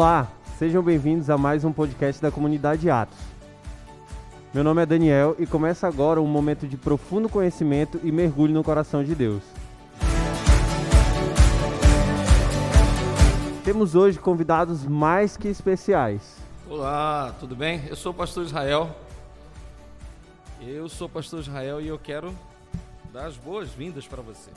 Olá, 0.00 0.28
sejam 0.56 0.80
bem-vindos 0.80 1.28
a 1.28 1.36
mais 1.36 1.64
um 1.64 1.72
podcast 1.72 2.22
da 2.22 2.30
comunidade 2.30 2.88
Atos. 2.88 3.18
Meu 4.54 4.62
nome 4.62 4.80
é 4.80 4.86
Daniel 4.86 5.34
e 5.40 5.44
começa 5.44 5.88
agora 5.88 6.22
um 6.22 6.26
momento 6.28 6.68
de 6.68 6.76
profundo 6.76 7.28
conhecimento 7.28 7.98
e 8.04 8.12
mergulho 8.12 8.54
no 8.54 8.62
coração 8.62 9.02
de 9.02 9.12
Deus. 9.12 9.42
Temos 13.64 13.96
hoje 13.96 14.20
convidados 14.20 14.86
mais 14.86 15.36
que 15.36 15.48
especiais. 15.48 16.36
Olá, 16.70 17.34
tudo 17.40 17.56
bem? 17.56 17.82
Eu 17.88 17.96
sou 17.96 18.12
o 18.12 18.14
pastor 18.14 18.44
Israel. 18.44 18.94
Eu 20.60 20.88
sou 20.88 21.08
o 21.08 21.10
pastor 21.10 21.40
Israel 21.40 21.80
e 21.80 21.88
eu 21.88 21.98
quero 21.98 22.32
dar 23.12 23.26
as 23.26 23.36
boas-vindas 23.36 24.06
para 24.06 24.22
você. 24.22 24.52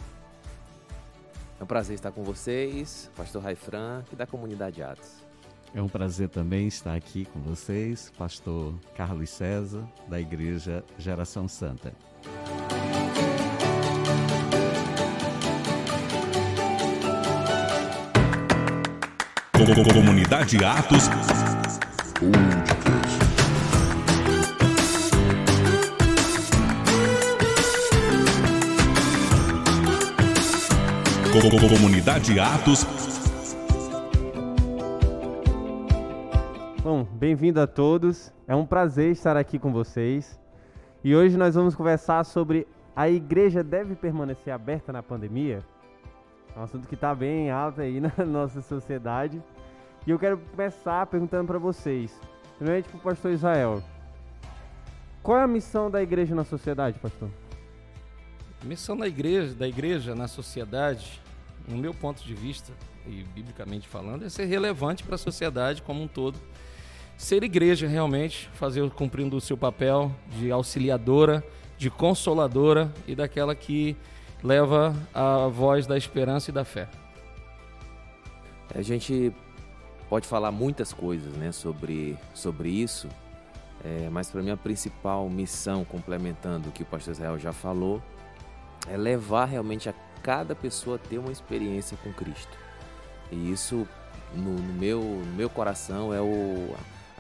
É 1.59 1.63
um 1.63 1.67
prazer 1.67 1.95
estar 1.95 2.11
com 2.11 2.23
vocês, 2.23 3.09
pastor 3.17 3.41
Raifran, 3.41 4.03
e 4.13 4.15
da 4.15 4.27
comunidade 4.27 4.83
Atos. 4.83 5.30
É 5.73 5.81
um 5.81 5.87
prazer 5.87 6.27
também 6.27 6.67
estar 6.67 6.93
aqui 6.93 7.23
com 7.23 7.39
vocês, 7.39 8.11
pastor 8.17 8.73
Carlos 8.93 9.29
César, 9.29 9.87
da 10.09 10.19
Igreja 10.19 10.83
Geração 10.97 11.47
Santa. 11.47 11.93
Comunidade 19.93 20.57
Atos. 20.65 21.07
Comunidade 31.69 32.39
Atos. 32.39 33.00
Bem-vindo 37.21 37.61
a 37.61 37.67
todos. 37.67 38.33
É 38.47 38.55
um 38.55 38.65
prazer 38.65 39.11
estar 39.11 39.37
aqui 39.37 39.59
com 39.59 39.71
vocês. 39.71 40.39
E 41.03 41.15
hoje 41.15 41.37
nós 41.37 41.53
vamos 41.53 41.75
conversar 41.75 42.23
sobre 42.23 42.67
a 42.95 43.07
igreja 43.11 43.63
deve 43.63 43.93
permanecer 43.93 44.51
aberta 44.51 44.91
na 44.91 45.03
pandemia? 45.03 45.63
É 46.55 46.59
um 46.59 46.63
assunto 46.63 46.87
que 46.87 46.95
está 46.95 47.13
bem 47.13 47.51
alto 47.51 47.79
aí 47.79 47.99
na 48.17 48.25
nossa 48.25 48.59
sociedade. 48.63 49.39
E 50.07 50.09
eu 50.09 50.17
quero 50.17 50.35
começar 50.35 51.05
perguntando 51.05 51.45
para 51.45 51.59
vocês, 51.59 52.11
primeiramente 52.57 52.89
para 52.89 52.97
o 52.97 53.01
pastor 53.01 53.31
Israel. 53.33 53.83
Qual 55.21 55.37
é 55.37 55.43
a 55.43 55.47
missão 55.47 55.91
da 55.91 56.01
igreja 56.01 56.33
na 56.33 56.43
sociedade, 56.43 56.97
pastor? 56.97 57.29
A 58.63 58.65
missão 58.65 58.97
da 58.97 59.07
igreja, 59.07 59.53
da 59.53 59.67
igreja 59.67 60.15
na 60.15 60.27
sociedade, 60.27 61.21
no 61.67 61.77
meu 61.77 61.93
ponto 61.93 62.23
de 62.23 62.33
vista, 62.33 62.73
e 63.05 63.23
biblicamente 63.35 63.87
falando, 63.87 64.25
é 64.25 64.29
ser 64.29 64.45
relevante 64.45 65.03
para 65.03 65.13
a 65.13 65.19
sociedade 65.19 65.83
como 65.83 66.01
um 66.01 66.07
todo. 66.07 66.39
Ser 67.21 67.43
igreja 67.43 67.87
realmente, 67.87 68.49
fazer 68.55 68.89
cumprindo 68.89 69.37
o 69.37 69.39
seu 69.39 69.55
papel 69.55 70.11
de 70.39 70.51
auxiliadora, 70.51 71.45
de 71.77 71.87
consoladora 71.87 72.91
e 73.07 73.13
daquela 73.13 73.53
que 73.53 73.95
leva 74.43 74.95
a 75.13 75.47
voz 75.47 75.85
da 75.85 75.95
esperança 75.95 76.49
e 76.49 76.53
da 76.53 76.65
fé. 76.65 76.89
A 78.73 78.81
gente 78.81 79.31
pode 80.09 80.27
falar 80.27 80.51
muitas 80.51 80.91
coisas 80.91 81.31
né, 81.35 81.51
sobre, 81.51 82.17
sobre 82.33 82.69
isso, 82.69 83.07
é, 83.85 84.09
mas 84.09 84.31
para 84.31 84.41
mim 84.41 84.49
a 84.49 84.57
principal 84.57 85.29
missão, 85.29 85.85
complementando 85.85 86.69
o 86.69 86.71
que 86.71 86.81
o 86.81 86.87
pastor 86.87 87.13
Israel 87.13 87.37
já 87.37 87.53
falou, 87.53 88.01
é 88.89 88.97
levar 88.97 89.45
realmente 89.45 89.87
a 89.87 89.93
cada 90.23 90.55
pessoa 90.55 90.95
a 90.95 90.99
ter 90.99 91.19
uma 91.19 91.31
experiência 91.31 91.95
com 91.97 92.11
Cristo. 92.11 92.57
E 93.31 93.51
isso, 93.51 93.87
no, 94.33 94.53
no 94.53 94.73
meu, 94.73 95.01
no 95.01 95.35
meu 95.35 95.51
coração, 95.51 96.11
é 96.11 96.19
o, 96.19 96.75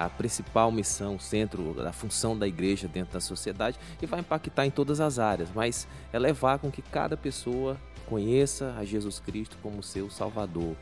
a 0.05 0.09
principal 0.09 0.71
missão, 0.71 1.15
o 1.15 1.19
centro, 1.19 1.75
a 1.85 1.91
função 1.91 2.37
da 2.37 2.47
igreja 2.47 2.87
dentro 2.87 3.13
da 3.13 3.19
sociedade 3.19 3.79
e 4.01 4.05
vai 4.05 4.19
impactar 4.19 4.65
em 4.65 4.71
todas 4.71 4.99
as 4.99 5.19
áreas, 5.19 5.49
mas 5.53 5.87
é 6.11 6.19
levar 6.19 6.59
com 6.59 6.71
que 6.71 6.81
cada 6.81 7.15
pessoa 7.15 7.77
conheça 8.07 8.75
a 8.77 8.83
Jesus 8.83 9.19
Cristo 9.19 9.57
como 9.61 9.81
seu 9.81 10.09
Salvador. 10.09 10.75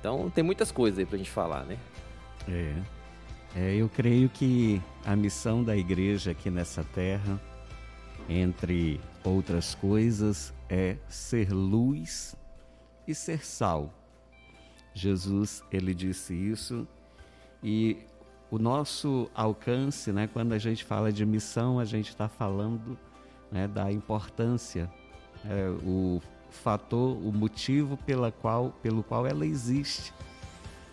Então 0.00 0.30
tem 0.30 0.42
muitas 0.42 0.72
coisas 0.72 0.98
aí 0.98 1.06
para 1.06 1.14
a 1.14 1.18
gente 1.18 1.30
falar, 1.30 1.64
né? 1.64 1.78
É. 2.48 2.74
é. 3.54 3.74
Eu 3.74 3.88
creio 3.88 4.28
que 4.28 4.82
a 5.04 5.14
missão 5.14 5.62
da 5.62 5.76
igreja 5.76 6.32
aqui 6.32 6.50
nessa 6.50 6.82
terra, 6.82 7.40
entre 8.28 9.00
outras 9.22 9.74
coisas, 9.74 10.52
é 10.68 10.96
ser 11.08 11.52
luz 11.52 12.34
e 13.06 13.14
ser 13.14 13.44
sal. 13.44 13.92
Jesus, 14.94 15.62
ele 15.70 15.94
disse 15.94 16.34
isso 16.34 16.86
e 17.62 17.96
o 18.52 18.58
nosso 18.58 19.30
alcance, 19.34 20.12
né, 20.12 20.28
quando 20.30 20.52
a 20.52 20.58
gente 20.58 20.84
fala 20.84 21.10
de 21.10 21.24
missão, 21.24 21.78
a 21.78 21.86
gente 21.86 22.10
está 22.10 22.28
falando 22.28 22.98
né, 23.50 23.66
da 23.66 23.90
importância, 23.90 24.92
é, 25.42 25.70
o 25.82 26.20
fator, 26.50 27.16
o 27.16 27.32
motivo 27.32 27.96
pela 27.96 28.30
qual, 28.30 28.74
pelo 28.82 29.02
qual 29.02 29.26
ela 29.26 29.46
existe. 29.46 30.12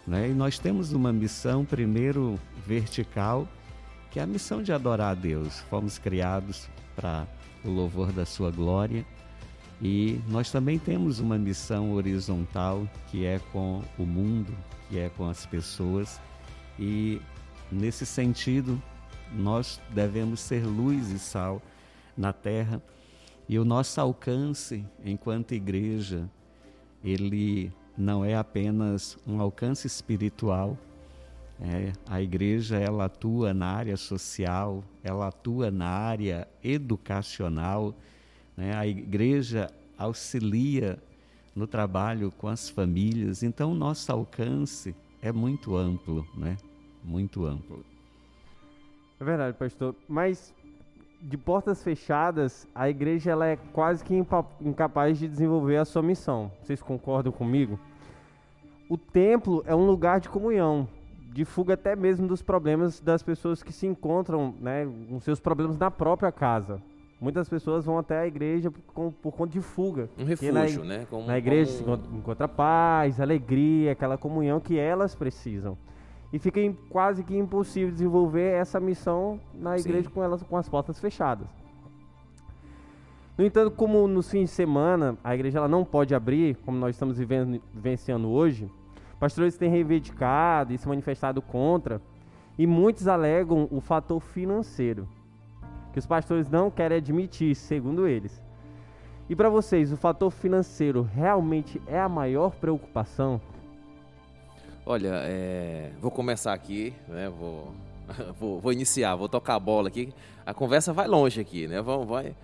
Né? 0.08 0.30
E 0.30 0.34
nós 0.34 0.58
temos 0.58 0.94
uma 0.94 1.12
missão, 1.12 1.66
primeiro, 1.66 2.40
vertical, 2.66 3.46
que 4.10 4.22
é 4.22 4.24
a 4.24 4.26
missão 4.26 4.64
de 4.64 4.72
adorar 4.72 5.12
a 5.12 5.14
Deus. 5.14 5.60
Fomos 5.70 6.00
criados 6.00 6.70
para 6.96 7.28
o 7.66 7.70
louvor 7.70 8.14
da 8.14 8.26
Sua 8.26 8.52
glória. 8.52 9.06
E 9.82 10.22
nós 10.30 10.50
também 10.50 10.80
temos 10.80 11.20
uma 11.20 11.38
missão 11.38 11.92
horizontal, 11.92 12.88
que 13.12 13.26
é 13.26 13.38
com 13.52 13.84
o 13.98 14.04
mundo, 14.04 14.56
que 14.88 14.98
é 14.98 15.10
com 15.10 15.28
as 15.28 15.46
pessoas. 15.46 16.22
E 16.80 17.22
Nesse 17.72 18.06
sentido, 18.06 18.82
nós 19.32 19.80
devemos 19.92 20.40
ser 20.40 20.66
luz 20.66 21.12
e 21.12 21.20
sal 21.20 21.62
na 22.18 22.34
terra 22.34 22.82
e 23.48 23.58
o 23.58 23.66
nosso 23.66 24.00
alcance 24.00 24.86
enquanto 25.04 25.54
igreja, 25.54 26.30
ele 27.04 27.72
não 27.98 28.24
é 28.24 28.36
apenas 28.36 29.18
um 29.28 29.42
alcance 29.42 29.88
espiritual. 29.88 30.78
É, 31.60 31.92
a 32.08 32.22
igreja 32.22 32.78
ela 32.78 33.06
atua 33.06 33.54
na 33.54 33.68
área 33.68 33.98
social, 33.98 34.84
ela 35.04 35.28
atua 35.28 35.70
na 35.70 35.90
área 35.90 36.48
educacional. 36.64 37.96
Né? 38.56 38.76
A 38.76 38.88
igreja 38.88 39.70
auxilia 39.98 40.98
no 41.56 41.68
trabalho 41.68 42.32
com 42.32 42.48
as 42.48 42.70
famílias. 42.70 43.44
Então, 43.44 43.74
nosso 43.74 44.12
alcance 44.12 44.96
é 45.22 45.32
muito 45.32 45.76
amplo, 45.76 46.26
né? 46.36 46.56
Muito 47.04 47.46
amplo. 47.46 47.84
É 49.20 49.24
verdade, 49.24 49.58
pastor. 49.58 49.96
Mas 50.08 50.54
de 51.22 51.38
portas 51.38 51.84
fechadas, 51.84 52.68
a 52.74 52.90
igreja 52.90 53.32
ela 53.32 53.46
é 53.46 53.58
quase 53.74 54.04
que 54.04 54.16
incapaz 54.62 55.20
de 55.20 55.28
desenvolver 55.28 55.78
a 55.78 55.86
sua 55.86 56.02
missão. 56.02 56.52
Vocês 56.62 56.82
concordam 56.82 57.32
comigo? 57.32 57.78
O 58.88 58.98
templo 58.98 59.64
é 59.68 59.76
um 59.76 59.86
lugar 59.86 60.20
de 60.20 60.30
comunhão, 60.30 60.88
de 61.34 61.44
fuga 61.44 61.74
até 61.74 61.96
mesmo 61.96 62.28
dos 62.28 62.42
problemas 62.42 63.00
das 63.00 63.22
pessoas 63.22 63.62
que 63.62 63.74
se 63.74 63.86
encontram, 63.86 64.56
né, 64.60 64.88
com 65.10 65.20
seus 65.20 65.40
problemas 65.40 65.78
na 65.78 65.92
própria 65.92 66.32
casa. 66.32 66.82
Muitas 67.22 67.50
pessoas 67.50 67.84
vão 67.84 68.00
até 68.00 68.20
a 68.20 68.26
igreja 68.26 68.72
por, 68.72 69.12
por 69.12 69.34
conta 69.34 69.52
de 69.52 69.60
fuga. 69.60 70.10
Um 70.18 70.24
refúgio, 70.24 70.54
na, 70.54 70.86
né? 70.86 71.08
Como, 71.10 71.28
na 71.28 71.38
igreja 71.38 71.84
como... 71.84 71.98
se 71.98 72.16
encontra 72.16 72.48
paz, 72.48 73.20
alegria, 73.20 73.92
aquela 73.92 74.18
comunhão 74.18 74.62
que 74.62 74.80
elas 74.80 75.14
precisam 75.16 75.78
e 76.32 76.38
fica 76.40 76.60
quase 76.90 77.24
que 77.24 77.36
impossível 77.38 77.92
desenvolver 77.92 78.54
essa 78.54 78.80
missão 78.80 79.40
na 79.54 79.78
igreja 79.78 80.10
com 80.10 80.24
elas 80.24 80.44
com 80.44 80.58
as 80.58 80.70
portas 80.70 81.00
fechadas. 81.00 81.48
No 83.38 83.46
entanto, 83.46 83.72
como 83.72 84.08
nos 84.08 84.30
fins 84.30 84.50
de 84.50 84.56
semana 84.56 85.18
a 85.24 85.34
igreja 85.34 85.60
ela 85.60 85.68
não 85.68 85.86
pode 85.86 86.14
abrir, 86.14 86.58
como 86.58 86.78
nós 86.78 86.96
estamos 86.96 87.18
vivendo, 87.18 87.62
vivenciando 87.74 88.30
hoje, 88.30 88.70
pastores 89.20 89.58
têm 89.58 89.70
reivindicado 89.70 90.74
e 90.74 90.78
se 90.78 90.88
manifestado 90.88 91.42
contra, 91.42 92.02
e 92.58 92.68
muitos 92.68 93.08
alegam 93.08 93.68
o 93.72 93.80
fator 93.80 94.20
financeiro, 94.20 95.08
que 95.94 96.00
os 96.00 96.06
pastores 96.06 96.50
não 96.50 96.70
querem 96.70 96.98
admitir, 96.98 97.56
segundo 97.56 98.06
eles. 98.06 98.44
E 99.30 99.36
para 99.36 99.50
vocês, 99.50 99.94
o 99.94 99.98
fator 99.98 100.32
financeiro 100.32 101.02
realmente 101.02 101.82
é 101.88 102.00
a 102.00 102.10
maior 102.10 102.56
preocupação? 102.56 103.40
Olha, 104.92 105.22
é, 105.26 105.92
vou 106.02 106.10
começar 106.10 106.52
aqui, 106.52 106.96
né? 107.08 107.30
Vou, 107.30 107.76
vou, 108.40 108.60
vou, 108.60 108.74
iniciar, 108.74 109.16
vou 109.16 109.30
tocar 109.30 109.54
a 109.54 109.60
bola 109.60 109.88
aqui. 109.88 110.12
A 110.44 110.52
conversa 110.52 110.92
vai 110.92 111.08
longe 111.08 111.40
aqui, 111.40 111.68
né? 111.68 111.80
Vamos, 111.80 112.08
vai, 112.08 112.36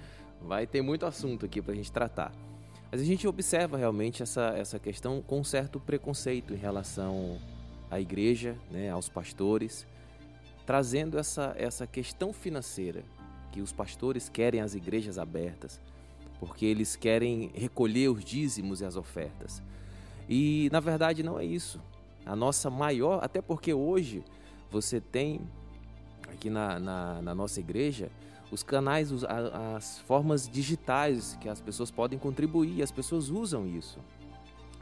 vai 0.43 0.67
ter 0.67 0.79
muito 0.83 1.07
assunto 1.07 1.43
aqui 1.43 1.59
para 1.59 1.73
a 1.73 1.75
gente 1.75 1.91
tratar. 1.91 2.31
Mas 2.91 3.01
a 3.01 3.03
gente 3.03 3.27
observa 3.27 3.79
realmente 3.79 4.21
essa, 4.21 4.53
essa 4.55 4.77
questão 4.77 5.23
com 5.23 5.39
um 5.39 5.43
certo 5.43 5.79
preconceito 5.79 6.53
em 6.53 6.57
relação 6.57 7.39
à 7.89 7.99
igreja, 7.99 8.55
né, 8.69 8.91
aos 8.91 9.09
pastores, 9.09 9.87
trazendo 10.67 11.17
essa, 11.17 11.55
essa 11.57 11.87
questão 11.87 12.31
financeira, 12.31 13.01
que 13.51 13.59
os 13.59 13.73
pastores 13.73 14.29
querem 14.29 14.61
as 14.61 14.75
igrejas 14.75 15.17
abertas, 15.17 15.81
porque 16.39 16.67
eles 16.67 16.95
querem 16.95 17.49
recolher 17.55 18.09
os 18.09 18.23
dízimos 18.23 18.81
e 18.81 18.85
as 18.85 18.95
ofertas. 18.95 19.63
E 20.29 20.69
na 20.71 20.79
verdade 20.79 21.23
não 21.23 21.39
é 21.39 21.43
isso. 21.43 21.81
A 22.25 22.35
nossa 22.35 22.69
maior, 22.69 23.23
até 23.23 23.41
porque 23.41 23.73
hoje 23.73 24.23
você 24.71 24.99
tem 24.99 25.41
aqui 26.27 26.49
na, 26.49 26.79
na, 26.79 27.21
na 27.21 27.35
nossa 27.35 27.59
igreja 27.59 28.09
os 28.51 28.63
canais, 28.63 29.11
os, 29.11 29.23
a, 29.23 29.75
as 29.75 29.99
formas 29.99 30.47
digitais 30.47 31.37
que 31.41 31.49
as 31.49 31.59
pessoas 31.59 31.91
podem 31.91 32.17
contribuir, 32.17 32.81
as 32.81 32.91
pessoas 32.91 33.29
usam 33.29 33.67
isso. 33.67 33.99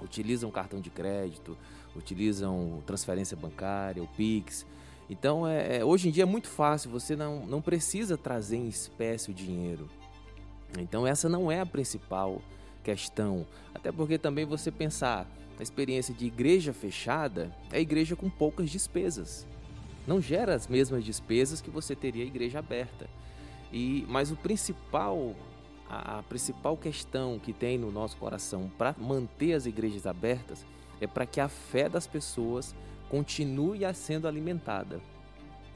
Utilizam 0.02 0.52
cartão 0.52 0.82
de 0.82 0.90
crédito, 0.90 1.58
utilizam 1.96 2.84
transferência 2.86 3.38
bancária, 3.38 4.04
o 4.04 4.08
Pix. 4.08 4.66
Então, 5.10 5.48
é, 5.48 5.78
é, 5.78 5.86
hoje 5.86 6.10
em 6.10 6.12
dia 6.12 6.24
é 6.24 6.26
muito 6.26 6.48
fácil, 6.48 6.90
você 6.90 7.16
não, 7.16 7.46
não 7.46 7.62
precisa 7.62 8.18
trazer 8.18 8.58
em 8.58 8.68
espécie 8.68 9.32
o 9.32 9.34
dinheiro. 9.34 9.90
Então, 10.78 11.06
essa 11.06 11.30
não 11.30 11.52
é 11.52 11.60
a 11.60 11.66
principal 11.66 12.42
questão. 12.84 13.46
Até 13.74 13.92
porque 13.92 14.18
também 14.18 14.46
você 14.46 14.72
pensar, 14.72 15.28
a 15.60 15.64
experiência 15.64 16.14
de 16.14 16.26
igreja 16.26 16.74
fechada 16.74 17.56
é 17.72 17.80
igreja 17.80 18.16
com 18.16 18.30
poucas 18.30 18.70
despesas. 18.70 19.48
Não 20.06 20.22
gera 20.22 20.54
as 20.54 20.68
mesmas 20.68 21.06
despesas 21.06 21.62
que 21.62 21.70
você 21.70 21.96
teria 21.96 22.26
igreja 22.26 22.60
aberta. 22.60 23.10
E, 23.72 24.06
mas 24.10 24.32
o 24.32 24.36
principal, 24.36 25.36
a, 25.90 26.20
a 26.20 26.24
principal 26.24 26.76
questão 26.76 27.40
que 27.40 27.54
tem 27.54 27.78
no 27.78 27.92
nosso 27.92 28.18
coração 28.18 28.70
para 28.78 28.96
manter 28.98 29.54
as 29.54 29.66
igrejas 29.66 30.06
abertas 30.06 30.66
é 31.00 31.08
para 31.08 31.26
que 31.26 31.40
a 31.40 31.48
fé 31.48 31.88
das 31.88 32.06
pessoas 32.06 32.76
continue 33.10 33.82
sendo 33.94 34.28
alimentada. 34.28 35.00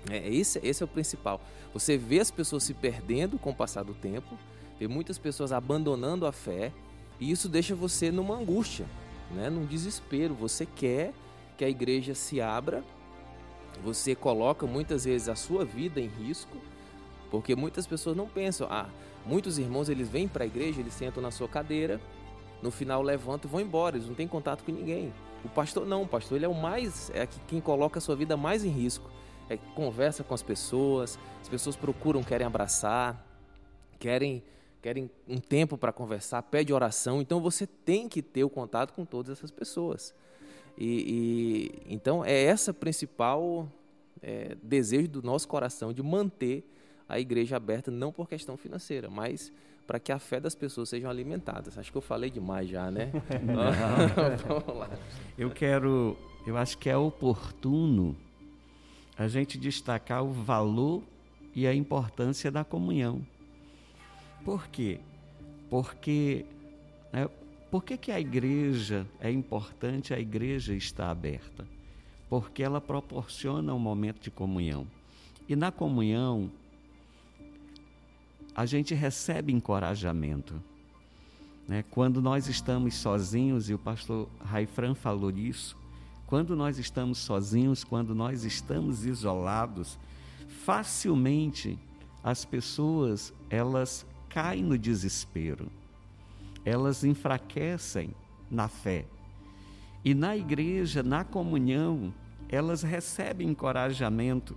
É, 0.10 0.28
esse, 0.30 0.60
esse 0.64 0.82
é 0.82 0.86
o 0.86 0.90
principal. 0.90 1.42
Você 1.74 1.98
vê 1.98 2.20
as 2.20 2.32
pessoas 2.32 2.64
se 2.64 2.74
perdendo 2.74 3.38
com 3.38 3.52
o 3.52 3.56
passar 3.56 3.84
do 3.84 3.94
tempo, 3.94 4.38
vê 4.80 4.88
muitas 4.88 5.18
pessoas 5.18 5.52
abandonando 5.52 6.26
a 6.26 6.32
fé, 6.32 6.72
e 7.20 7.32
isso 7.32 7.50
deixa 7.50 7.76
você 7.76 8.12
numa 8.12 8.36
angústia, 8.36 8.86
né? 9.32 9.50
num 9.50 9.66
desespero. 9.66 10.34
Você 10.34 10.66
quer 10.66 11.14
que 11.58 11.66
a 11.66 11.70
igreja 11.70 12.14
se 12.14 12.40
abra, 12.42 12.84
você 13.84 14.16
coloca 14.16 14.66
muitas 14.66 15.06
vezes 15.06 15.30
a 15.30 15.36
sua 15.36 15.66
vida 15.66 16.00
em 16.00 16.08
risco, 16.08 16.58
porque 17.30 17.56
muitas 17.56 17.86
pessoas 17.86 18.16
não 18.16 18.28
pensam. 18.28 18.68
Ah, 18.70 18.90
muitos 19.26 19.58
irmãos 19.58 19.90
eles 19.90 20.10
vêm 20.10 20.28
para 20.28 20.44
a 20.44 20.48
igreja, 20.48 20.80
eles 20.80 20.94
sentam 20.94 21.22
na 21.22 21.32
sua 21.32 21.48
cadeira, 21.48 22.00
no 22.62 22.72
final 22.72 23.02
levantam 23.02 23.50
e 23.50 23.52
vão 23.52 23.62
embora, 23.62 23.98
eles 23.98 24.08
não 24.08 24.16
têm 24.16 24.28
contato 24.28 24.64
com 24.64 24.72
ninguém. 24.72 25.14
O 25.44 25.50
pastor 25.50 25.86
não, 25.86 26.04
o 26.04 26.08
pastor 26.08 26.38
ele 26.38 26.46
é 26.46 26.50
o 26.50 26.54
mais, 26.54 27.12
é 27.12 27.28
quem 27.48 27.62
coloca 27.62 28.00
a 28.00 28.02
sua 28.02 28.16
vida 28.16 28.36
mais 28.36 28.64
em 28.64 28.70
risco. 28.70 29.10
É 29.50 29.58
conversa 29.76 30.24
com 30.24 30.34
as 30.34 30.44
pessoas, 30.44 31.18
as 31.42 31.48
pessoas 31.48 31.76
procuram, 31.76 32.22
querem 32.22 32.46
abraçar, 32.46 33.26
querem 33.98 34.44
querem 34.88 35.10
um 35.28 35.38
tempo 35.38 35.78
para 35.78 35.92
conversar, 35.92 36.42
pede 36.44 36.72
oração, 36.72 37.22
então 37.22 37.42
você 37.42 37.68
tem 37.68 38.08
que 38.08 38.22
ter 38.22 38.46
o 38.46 38.50
contato 38.50 38.94
com 38.94 39.04
todas 39.04 39.38
essas 39.38 39.52
pessoas. 39.52 40.16
E, 40.78 41.82
e 41.90 41.94
então 41.94 42.24
é 42.24 42.44
essa 42.44 42.74
principal 42.74 43.68
é, 44.22 44.56
desejo 44.64 45.10
do 45.10 45.22
nosso 45.22 45.46
coração 45.46 45.92
de 45.92 46.02
manter 46.02 46.64
a 47.10 47.20
igreja 47.20 47.58
aberta, 47.58 47.92
não 47.92 48.14
por 48.14 48.30
questão 48.30 48.56
financeira, 48.56 49.10
mas 49.10 49.52
para 49.86 50.00
que 50.00 50.10
a 50.10 50.20
fé 50.20 50.40
das 50.40 50.56
pessoas 50.56 50.88
sejam 50.88 51.10
alimentadas. 51.10 51.78
Acho 51.78 51.92
que 51.92 51.98
eu 51.98 52.02
falei 52.02 52.30
demais 52.30 52.70
já, 52.70 52.90
né? 52.90 53.12
Vamos 54.48 54.78
lá. 54.78 54.90
Eu 55.38 55.50
quero, 55.50 56.16
eu 56.46 56.56
acho 56.56 56.78
que 56.78 56.90
é 56.90 56.96
oportuno 56.96 58.16
a 59.18 59.28
gente 59.28 59.58
destacar 59.58 60.24
o 60.24 60.32
valor 60.32 61.04
e 61.54 61.68
a 61.68 61.74
importância 61.76 62.50
da 62.50 62.64
comunhão. 62.64 63.22
Por 64.48 64.66
quê? 64.70 65.02
Porque 65.70 66.46
né, 67.12 67.28
por 67.70 67.84
que, 67.84 67.98
que 67.98 68.14
a 68.14 68.18
igreja 68.18 69.06
é 69.20 69.30
importante 69.30 70.14
a 70.14 70.20
igreja 70.22 70.74
estar 70.74 71.12
aberta? 71.12 71.68
Porque 72.30 72.64
ela 72.64 72.80
proporciona 72.80 73.74
um 73.74 73.80
momento 73.80 74.22
de 74.22 74.32
comunhão. 74.32 74.88
E 75.50 75.54
na 75.54 75.70
comunhão, 75.70 76.50
a 78.56 78.66
gente 78.66 78.96
recebe 78.96 79.52
encorajamento. 79.52 80.56
Né? 81.68 81.84
Quando 81.92 82.22
nós 82.22 82.48
estamos 82.48 82.96
sozinhos, 82.96 83.70
e 83.70 83.74
o 83.74 83.78
pastor 83.78 84.30
Raifran 84.40 84.96
falou 84.96 85.30
isso, 85.30 85.76
quando 86.26 86.56
nós 86.56 86.78
estamos 86.78 87.18
sozinhos, 87.18 87.84
quando 87.84 88.16
nós 88.16 88.46
estamos 88.46 89.06
isolados, 89.06 90.00
facilmente 90.64 91.78
as 92.24 92.46
pessoas 92.46 93.34
elas 93.50 94.06
caem 94.30 94.64
no 94.64 94.78
desespero, 94.78 95.72
elas 96.66 97.04
enfraquecem 97.04 98.12
na 98.50 98.68
fé. 98.68 99.06
E 100.04 100.14
na 100.14 100.36
igreja, 100.38 101.04
na 101.04 101.24
comunhão, 101.24 102.14
elas 102.50 102.82
recebem 102.82 103.50
encorajamento 103.50 104.56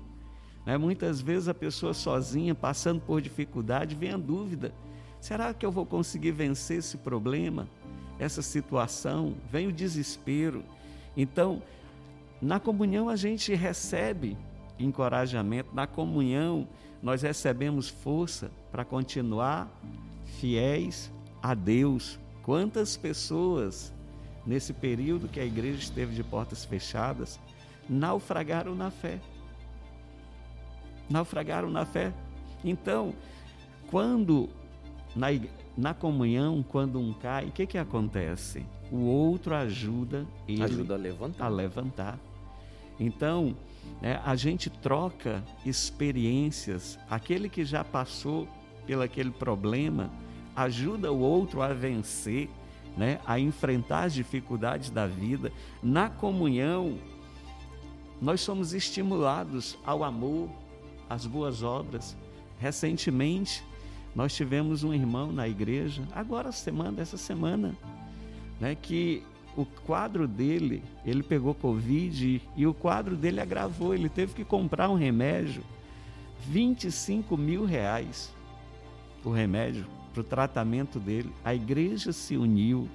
né? 0.65 0.77
Muitas 0.77 1.21
vezes 1.21 1.49
a 1.49 1.55
pessoa 1.55 1.95
sozinha, 1.95 2.55
passando 2.55 3.01
por 3.01 3.21
dificuldade, 3.21 3.95
vem 3.95 4.13
a 4.13 4.17
dúvida: 4.17 4.73
será 5.21 5.53
que 5.55 5.65
eu 5.65 5.73
vou 5.73 5.87
conseguir 5.87 6.33
vencer 6.33 6.79
esse 6.79 6.97
problema, 6.97 7.69
essa 8.19 8.43
situação? 8.43 9.35
Vem 9.51 9.67
o 9.67 9.73
desespero. 9.73 10.65
Então, 11.17 11.63
na 12.41 12.61
comunhão 12.61 13.09
a 13.09 13.17
gente 13.17 13.55
recebe 13.55 14.37
encorajamento, 14.79 15.75
na 15.75 15.87
comunhão 15.87 16.67
nós 17.03 17.23
recebemos 17.23 17.89
força 17.89 18.51
para 18.71 18.85
continuar 18.85 19.69
fiéis 20.39 21.11
a 21.43 21.55
Deus. 21.55 22.19
Quantas 22.43 22.97
pessoas 22.97 23.93
nesse 24.47 24.73
período 24.73 25.29
que 25.29 25.41
a 25.41 25.45
igreja 25.45 25.79
esteve 25.79 26.15
de 26.15 26.23
portas 26.23 26.65
fechadas 26.65 27.39
naufragaram 27.89 28.75
na 28.75 28.91
fé? 28.91 29.21
naufragaram 31.11 31.69
na 31.69 31.85
fé. 31.85 32.13
Então, 32.65 33.13
quando 33.91 34.49
na, 35.15 35.27
na 35.77 35.93
comunhão, 35.93 36.63
quando 36.63 37.01
um 37.01 37.13
cai, 37.13 37.47
o 37.47 37.53
que, 37.53 37.67
que 37.67 37.77
acontece? 37.77 38.65
O 38.91 39.01
outro 39.05 39.55
ajuda 39.55 40.27
ele 40.47 40.63
ajuda 40.63 40.95
a 40.95 40.97
levantar. 40.97 41.45
A 41.45 41.49
levantar. 41.49 42.19
Então, 42.99 43.57
né, 44.01 44.21
a 44.25 44.35
gente 44.35 44.71
troca 44.71 45.45
experiências. 45.65 46.99
Aquele 47.09 47.49
que 47.49 47.65
já 47.65 47.85
passou 47.85 48.49
pelo 48.87 49.03
aquele 49.03 49.31
problema 49.31 50.11
ajuda 50.57 51.13
o 51.13 51.19
outro 51.19 51.63
a 51.63 51.73
vencer, 51.73 52.49
né, 52.97 53.21
a 53.27 53.39
enfrentar 53.39 54.05
as 54.05 54.15
dificuldades 54.15 54.91
da 54.91 55.07
vida. 55.07 55.53
Na 55.83 56.09
comunhão, 56.09 56.99
nós 58.21 58.41
somos 58.41 58.73
estimulados 58.73 59.79
ao 59.85 60.05
amor, 60.05 60.51
as 61.09 61.27
boas 61.27 61.63
obras. 61.63 62.17
Recentemente, 62.59 63.65
nós 64.15 64.35
tivemos 64.35 64.83
um 64.83 64.93
irmão 64.93 65.33
na 65.33 65.49
igreja, 65.49 66.03
agora 66.13 66.53
semana, 66.53 67.01
essa 67.01 67.17
semana, 67.17 67.77
né, 68.59 68.75
que 68.75 69.23
o 69.63 69.67
quadro 69.87 70.27
dele, 70.27 70.83
ele 71.05 71.23
pegou 71.23 71.55
Covid 71.55 72.43
e 72.57 72.67
o 72.67 72.75
quadro 72.75 73.17
dele 73.17 73.41
agravou, 73.41 73.95
ele 73.95 74.09
teve 74.09 74.35
que 74.35 74.45
comprar 74.45 74.89
um 74.89 74.95
remédio, 74.95 75.63
25 76.47 77.37
mil 77.37 77.65
reais, 77.65 78.33
o 79.25 79.31
remédio 79.31 79.87
para 80.13 80.21
o 80.21 80.25
tratamento 80.25 80.99
dele. 80.99 81.33
A 81.45 81.55
igreja 81.55 82.13
se 82.13 82.37
uniu 82.37 82.89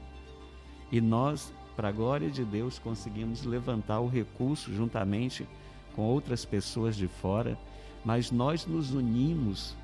e 0.91 1.00
nós, 1.00 1.53
para 1.75 1.89
a 1.89 1.91
glória 1.91 2.29
de 2.29 2.43
Deus, 2.43 2.79
conseguimos 2.79 3.43
levantar 3.43 4.00
o 4.00 4.07
recurso 4.07 4.74
juntamente 4.74 5.48
com 5.95 6.01
outras 6.01 6.43
pessoas 6.43 6.95
de 6.95 7.07
fora 7.07 7.57
mas 8.05 8.29
nós 8.29 8.67
nos 8.67 8.93
unimos 8.93 9.75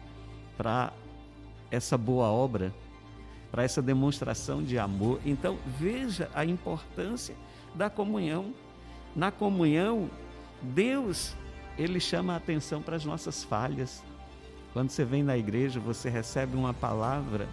para 0.55 0.93
essa 1.71 1.97
boa 1.97 2.27
obra, 2.27 2.71
para 3.51 3.63
essa 3.63 3.81
demonstração 3.81 4.63
de 4.63 4.79
amor. 4.79 5.19
Então, 5.25 5.57
veja 5.77 6.29
a 6.33 6.45
importância 6.45 7.35
da 7.75 7.89
comunhão. 7.89 8.53
Na 9.15 9.29
comunhão, 9.29 10.09
Deus, 10.61 11.35
ele 11.77 11.99
chama 11.99 12.33
a 12.33 12.37
atenção 12.37 12.81
para 12.81 12.95
as 12.95 13.03
nossas 13.03 13.43
falhas. 13.43 14.01
Quando 14.71 14.89
você 14.89 15.03
vem 15.03 15.21
na 15.21 15.37
igreja, 15.37 15.79
você 15.79 16.09
recebe 16.09 16.55
uma 16.55 16.73
palavra, 16.73 17.47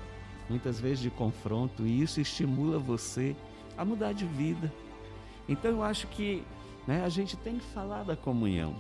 muitas 0.49 0.79
vezes 0.79 1.01
de 1.01 1.11
confronto, 1.11 1.85
e 1.85 2.01
isso 2.01 2.21
estimula 2.21 2.79
você 2.79 3.35
a 3.77 3.85
mudar 3.85 4.13
de 4.13 4.25
vida. 4.25 4.73
Então, 5.49 5.71
eu 5.73 5.83
acho 5.83 6.07
que 6.07 6.45
né, 6.87 7.05
a 7.05 7.09
gente 7.09 7.37
tem 7.37 7.59
que 7.59 7.65
falar 7.67 8.05
da 8.05 8.17
comunhão. 8.17 8.77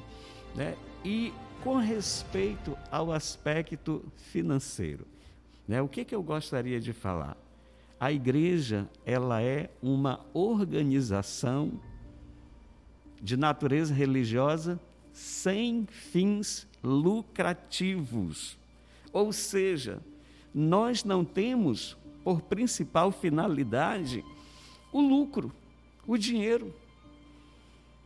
Né? 0.54 0.76
E 1.04 1.32
com 1.62 1.76
respeito 1.76 2.76
ao 2.90 3.12
aspecto 3.12 4.04
financeiro, 4.16 5.04
né? 5.68 5.82
o 5.82 5.88
que, 5.88 6.04
que 6.04 6.14
eu 6.14 6.22
gostaria 6.22 6.80
de 6.80 6.94
falar? 6.94 7.36
A 8.00 8.10
igreja 8.10 8.88
ela 9.04 9.42
é 9.42 9.70
uma 9.82 10.24
organização 10.32 11.78
de 13.20 13.36
natureza 13.36 13.92
religiosa 13.92 14.80
sem 15.12 15.84
fins 15.86 16.66
lucrativos. 16.82 18.56
Ou 19.12 19.32
seja, 19.32 20.00
nós 20.54 21.04
não 21.04 21.24
temos 21.24 21.96
por 22.22 22.40
principal 22.42 23.10
finalidade 23.10 24.24
o 24.92 25.00
lucro, 25.00 25.52
o 26.06 26.16
dinheiro. 26.16 26.72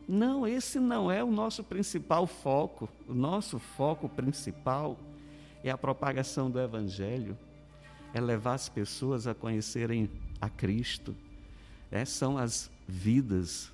Não, 0.07 0.45
esse 0.45 0.79
não 0.79 1.09
é 1.09 1.23
o 1.23 1.31
nosso 1.31 1.63
principal 1.63 2.27
foco. 2.27 2.89
O 3.07 3.13
nosso 3.13 3.59
foco 3.59 4.09
principal 4.09 4.97
é 5.63 5.69
a 5.69 5.77
propagação 5.77 6.51
do 6.51 6.59
Evangelho, 6.59 7.37
é 8.13 8.21
levar 8.21 8.53
as 8.53 8.69
pessoas 8.69 9.27
a 9.27 9.33
conhecerem 9.33 10.09
a 10.39 10.49
Cristo. 10.49 11.15
É, 11.91 12.05
são 12.05 12.37
as 12.37 12.69
vidas. 12.87 13.71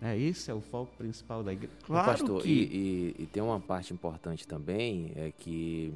É, 0.00 0.18
esse 0.18 0.50
é 0.50 0.54
o 0.54 0.60
foco 0.60 0.90
principal 0.96 1.42
da 1.42 1.52
igreja. 1.52 1.72
Claro 1.84 2.10
Pastor, 2.10 2.42
que... 2.42 2.48
E, 2.48 3.16
e, 3.18 3.22
e 3.22 3.26
tem 3.26 3.42
uma 3.42 3.60
parte 3.60 3.92
importante 3.92 4.46
também, 4.46 5.12
é 5.14 5.32
que 5.36 5.92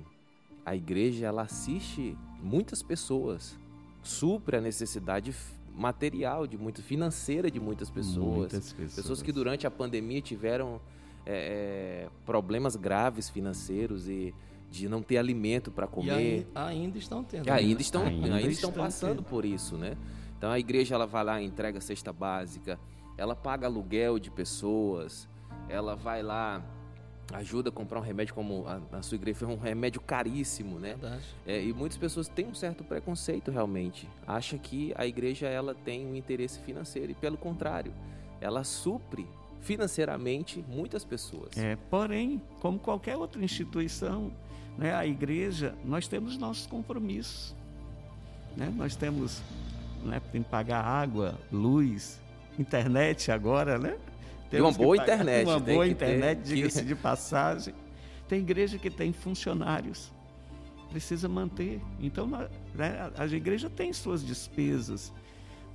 a 0.64 0.74
igreja 0.74 1.26
ela 1.26 1.42
assiste 1.42 2.16
muitas 2.42 2.82
pessoas, 2.82 3.56
supre 4.02 4.56
a 4.56 4.60
necessidade 4.60 5.34
material 5.74 6.46
de 6.46 6.56
muitas, 6.56 6.84
financeira 6.84 7.50
de 7.50 7.58
muitas 7.58 7.90
pessoas, 7.90 8.36
muitas 8.36 8.72
pessoas. 8.72 8.94
pessoas 8.94 9.22
que 9.22 9.32
durante 9.32 9.66
a 9.66 9.70
pandemia 9.70 10.20
tiveram 10.20 10.80
é, 11.26 12.08
problemas 12.24 12.76
graves 12.76 13.28
financeiros 13.28 14.08
e 14.08 14.34
de 14.74 14.88
não 14.88 15.02
ter 15.02 15.18
alimento 15.18 15.70
para 15.70 15.86
comer. 15.86 16.40
E 16.40 16.46
ainda 16.54 16.98
estão 16.98 17.22
tendo. 17.22 17.48
Ainda 17.48 17.74
né? 17.74 17.80
estão, 17.80 18.02
ainda, 18.04 18.34
ainda 18.34 18.50
estão, 18.50 18.72
passando 18.72 19.18
tendo. 19.18 19.24
por 19.24 19.44
isso, 19.44 19.76
né? 19.76 19.96
Então 20.36 20.50
a 20.50 20.58
igreja 20.58 20.96
ela 20.96 21.06
vai 21.06 21.22
lá, 21.22 21.40
entrega 21.40 21.80
cesta 21.80 22.12
básica, 22.12 22.78
ela 23.16 23.36
paga 23.36 23.66
aluguel 23.66 24.18
de 24.18 24.30
pessoas, 24.30 25.28
ela 25.68 25.94
vai 25.94 26.22
lá 26.22 26.62
ajuda 27.32 27.70
a 27.70 27.72
comprar 27.72 28.00
um 28.00 28.02
remédio 28.02 28.34
como 28.34 28.66
a, 28.66 28.98
a 28.98 29.02
sua 29.02 29.14
igreja 29.14 29.38
foi 29.38 29.48
um 29.48 29.56
remédio 29.56 30.00
caríssimo, 30.00 30.78
né? 30.78 30.96
É, 31.46 31.62
e 31.62 31.72
muitas 31.72 31.96
pessoas 31.96 32.28
têm 32.28 32.46
um 32.46 32.54
certo 32.54 32.84
preconceito 32.84 33.50
realmente, 33.50 34.08
acha 34.26 34.58
que 34.58 34.92
a 34.96 35.06
igreja 35.06 35.46
ela 35.46 35.74
tem 35.74 36.04
um 36.04 36.14
interesse 36.14 36.58
financeiro 36.60 37.12
e 37.12 37.14
pelo 37.14 37.38
contrário, 37.38 37.94
ela 38.40 38.62
supre 38.64 39.26
financeiramente 39.64 40.62
muitas 40.68 41.04
pessoas. 41.04 41.56
É, 41.56 41.76
porém, 41.88 42.40
como 42.60 42.78
qualquer 42.78 43.16
outra 43.16 43.42
instituição, 43.42 44.30
né, 44.76 44.94
a 44.94 45.06
igreja 45.06 45.74
nós 45.84 46.08
temos 46.08 46.36
nossos 46.36 46.66
compromissos, 46.66 47.54
né? 48.56 48.72
Nós 48.76 48.96
temos, 48.96 49.42
né, 50.04 50.20
tem 50.32 50.42
que 50.42 50.48
pagar 50.48 50.82
água, 50.82 51.38
luz, 51.50 52.20
internet 52.58 53.30
agora, 53.30 53.78
né? 53.78 53.96
Tem 54.50 54.60
uma 54.60 54.72
boa 54.72 54.96
internet. 54.96 55.46
Uma 55.46 55.58
boa 55.58 55.86
internet, 55.86 56.42
diga-se 56.42 56.82
de 56.84 56.94
passagem. 56.94 57.74
Tem 58.28 58.40
igreja 58.40 58.78
que 58.78 58.90
tem 58.90 59.12
funcionários. 59.12 60.12
Precisa 60.90 61.28
manter. 61.28 61.80
Então, 61.98 62.26
né, 62.26 63.10
a 63.16 63.26
igreja 63.26 63.68
tem 63.68 63.92
suas 63.92 64.24
despesas. 64.24 65.12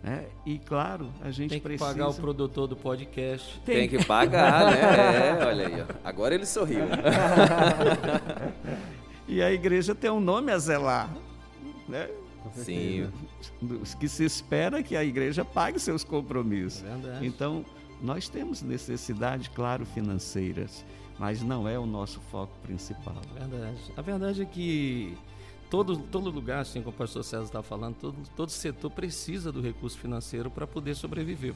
Né? 0.01 0.27
E 0.46 0.58
claro, 0.58 1.12
a 1.22 1.29
gente 1.29 1.50
tem 1.50 1.60
que 1.60 1.63
precisa... 1.63 1.89
pagar 1.89 2.08
o 2.08 2.13
produtor 2.13 2.68
do 2.68 2.75
podcast. 2.75 3.60
Tem, 3.65 3.88
tem 3.88 4.00
que 4.00 4.06
pagar, 4.06 4.72
né? 4.72 4.79
É, 5.41 5.46
olha 5.46 5.68
aí, 5.68 5.82
ó. 5.82 5.86
agora 6.03 6.34
ele 6.34 6.46
sorriu. 6.46 6.86
e 9.27 9.41
a 9.41 9.51
igreja 9.51 9.94
tem 9.94 10.10
um 10.10 10.22
nome 10.22 10.51
a 10.51 10.58
zelar, 10.58 11.13
né? 11.88 12.10
Sim. 12.53 13.10
Os 13.82 13.94
que 13.94 14.08
se 14.08 14.24
espera 14.24 14.82
que 14.82 14.96
a 14.96 15.03
igreja 15.03 15.44
pague 15.44 15.79
seus 15.79 16.03
compromissos. 16.03 16.84
É 16.84 16.88
verdade. 16.88 17.27
Então, 17.27 17.65
nós 18.01 18.29
temos 18.29 18.62
necessidade, 18.62 19.50
claro, 19.50 19.86
financeiras, 19.86 20.86
mas 21.18 21.41
não 21.41 21.68
é 21.68 21.77
o 21.77 21.86
nosso 21.86 22.22
foco 22.32 22.53
principal. 22.63 23.18
Verdade. 23.38 23.94
A 23.98 24.01
verdade 24.01 24.41
é 24.41 24.46
que 24.46 25.18
todo, 25.69 25.97
todo 25.97 26.29
lugar, 26.29 26.61
assim 26.61 26.81
como 26.81 26.95
o 26.95 26.97
pastor 26.97 27.23
César 27.23 27.43
está 27.43 27.61
falando, 27.61 27.95
todo, 27.95 28.15
todo 28.35 28.49
setor 28.49 28.89
precisa 28.89 29.51
do 29.51 29.61
recurso 29.61 29.97
financeiro 29.97 30.49
para 30.49 30.65
poder 30.65 30.95
sobreviver, 30.95 31.53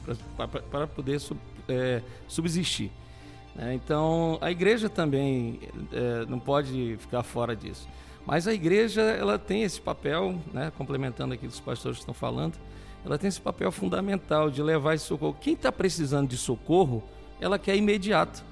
para 0.70 0.86
poder 0.86 1.20
é, 1.68 2.02
subsistir. 2.28 2.90
Né? 3.54 3.74
Então, 3.74 4.38
a 4.40 4.50
igreja 4.50 4.88
também 4.88 5.60
é, 5.92 6.26
não 6.26 6.38
pode 6.38 6.96
ficar 6.98 7.22
fora 7.22 7.54
disso. 7.54 7.88
Mas 8.26 8.48
a 8.48 8.54
igreja 8.54 9.02
ela 9.02 9.38
tem 9.38 9.62
esse 9.62 9.80
papel, 9.80 10.38
né, 10.52 10.72
complementando 10.78 11.36
que 11.36 11.46
os 11.46 11.60
pastores 11.60 11.98
estão 11.98 12.14
falando, 12.14 12.58
ela 13.04 13.18
tem 13.18 13.28
esse 13.28 13.40
papel 13.40 13.70
fundamental 13.70 14.50
de 14.50 14.62
levar 14.62 14.94
esse 14.94 15.04
socorro. 15.04 15.36
Quem 15.38 15.52
está 15.52 15.70
precisando 15.70 16.28
de 16.28 16.38
socorro, 16.38 17.02
ela 17.38 17.58
quer 17.58 17.76
imediato, 17.76 18.42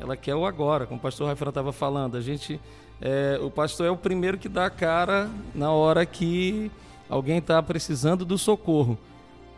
ela 0.00 0.16
quer 0.16 0.34
o 0.34 0.44
agora, 0.44 0.84
como 0.84 0.98
o 0.98 1.02
pastor 1.02 1.28
Rafael 1.28 1.50
estava 1.50 1.72
falando. 1.72 2.16
A 2.16 2.20
gente, 2.20 2.60
é, 3.00 3.38
o 3.42 3.50
pastor 3.50 3.86
é 3.86 3.90
o 3.90 3.96
primeiro 3.96 4.36
que 4.36 4.48
dá 4.48 4.66
a 4.66 4.70
cara 4.70 5.30
na 5.54 5.70
hora 5.70 6.04
que 6.04 6.70
alguém 7.08 7.38
está 7.38 7.62
precisando 7.62 8.24
do 8.24 8.36
socorro. 8.36 8.98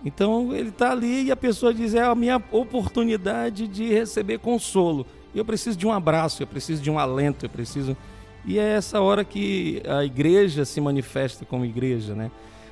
Então 0.05 0.55
ele 0.55 0.69
está 0.69 0.93
ali 0.93 1.25
e 1.25 1.33
a 1.33 1.37
pessoa 1.37 1.73
diz: 1.75 1.95
é 1.95 2.03
a 2.03 2.15
minha 2.15 2.43
oportunidade 2.51 3.67
de 3.67 3.93
receber 3.93 4.39
consolo. 4.39 5.07
Eu 5.35 5.45
preciso 5.45 5.77
de 5.77 5.87
um 5.87 5.93
abraço, 5.93 6.43
eu 6.43 6.47
preciso 6.47 6.83
de 6.83 6.91
um 6.91 6.99
alento, 6.99 7.47
eu 7.47 7.51
preciso. 7.51 7.97
E 8.45 8.59
é 8.59 8.73
essa 8.75 9.01
hora 9.01 9.25
que 9.25 9.83
a 9.87 10.05
igreja 10.05 10.65
se 10.65 10.81
manifesta 10.81 11.45
como 11.45 11.65
igreja, 11.65 12.15
né? 12.15 12.31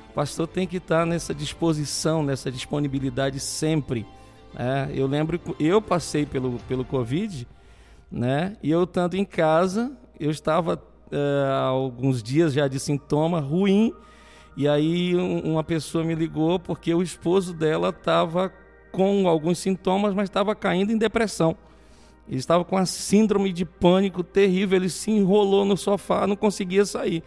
O 0.09 0.13
pastor 0.13 0.45
tem 0.45 0.67
que 0.67 0.77
estar 0.77 1.05
nessa 1.05 1.33
disposição, 1.33 2.21
nessa 2.21 2.51
disponibilidade 2.51 3.39
sempre. 3.39 4.05
Né? 4.53 4.91
Eu 4.93 5.07
lembro, 5.07 5.39
eu 5.57 5.81
passei 5.81 6.25
pelo, 6.25 6.59
pelo 6.67 6.83
Covid, 6.83 7.47
né? 8.11 8.57
E 8.61 8.69
eu 8.69 8.83
estando 8.83 9.15
em 9.15 9.23
casa, 9.23 9.89
eu 10.21 10.29
estava 10.29 10.81
é, 11.11 11.45
há 11.47 11.63
alguns 11.63 12.21
dias 12.21 12.53
já 12.53 12.67
de 12.67 12.79
sintoma 12.79 13.39
ruim, 13.39 13.93
e 14.55 14.67
aí 14.67 15.15
um, 15.15 15.39
uma 15.53 15.63
pessoa 15.63 16.03
me 16.03 16.13
ligou 16.13 16.59
porque 16.59 16.93
o 16.93 17.01
esposo 17.01 17.53
dela 17.53 17.89
estava 17.89 18.53
com 18.91 19.27
alguns 19.27 19.57
sintomas, 19.57 20.13
mas 20.13 20.29
estava 20.29 20.53
caindo 20.53 20.91
em 20.91 20.97
depressão. 20.97 21.55
Ele 22.27 22.37
estava 22.37 22.63
com 22.63 22.77
a 22.77 22.85
síndrome 22.85 23.51
de 23.51 23.65
pânico 23.65 24.23
terrível, 24.23 24.77
ele 24.77 24.89
se 24.89 25.09
enrolou 25.09 25.65
no 25.65 25.75
sofá, 25.75 26.27
não 26.27 26.35
conseguia 26.35 26.85
sair. 26.85 27.23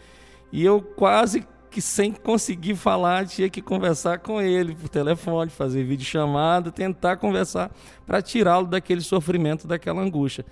E 0.52 0.64
eu 0.64 0.80
quase 0.80 1.46
que 1.70 1.80
sem 1.80 2.12
conseguir 2.12 2.76
falar 2.76 3.26
tinha 3.26 3.50
que 3.50 3.60
conversar 3.60 4.20
com 4.20 4.40
ele 4.40 4.76
por 4.76 4.88
telefone, 4.88 5.50
fazer 5.50 5.82
vídeo 5.82 6.06
chamada, 6.06 6.70
tentar 6.70 7.16
conversar 7.16 7.72
para 8.06 8.22
tirá-lo 8.22 8.68
daquele 8.68 9.00
sofrimento, 9.00 9.66
daquela 9.66 10.00
angústia. 10.00 10.46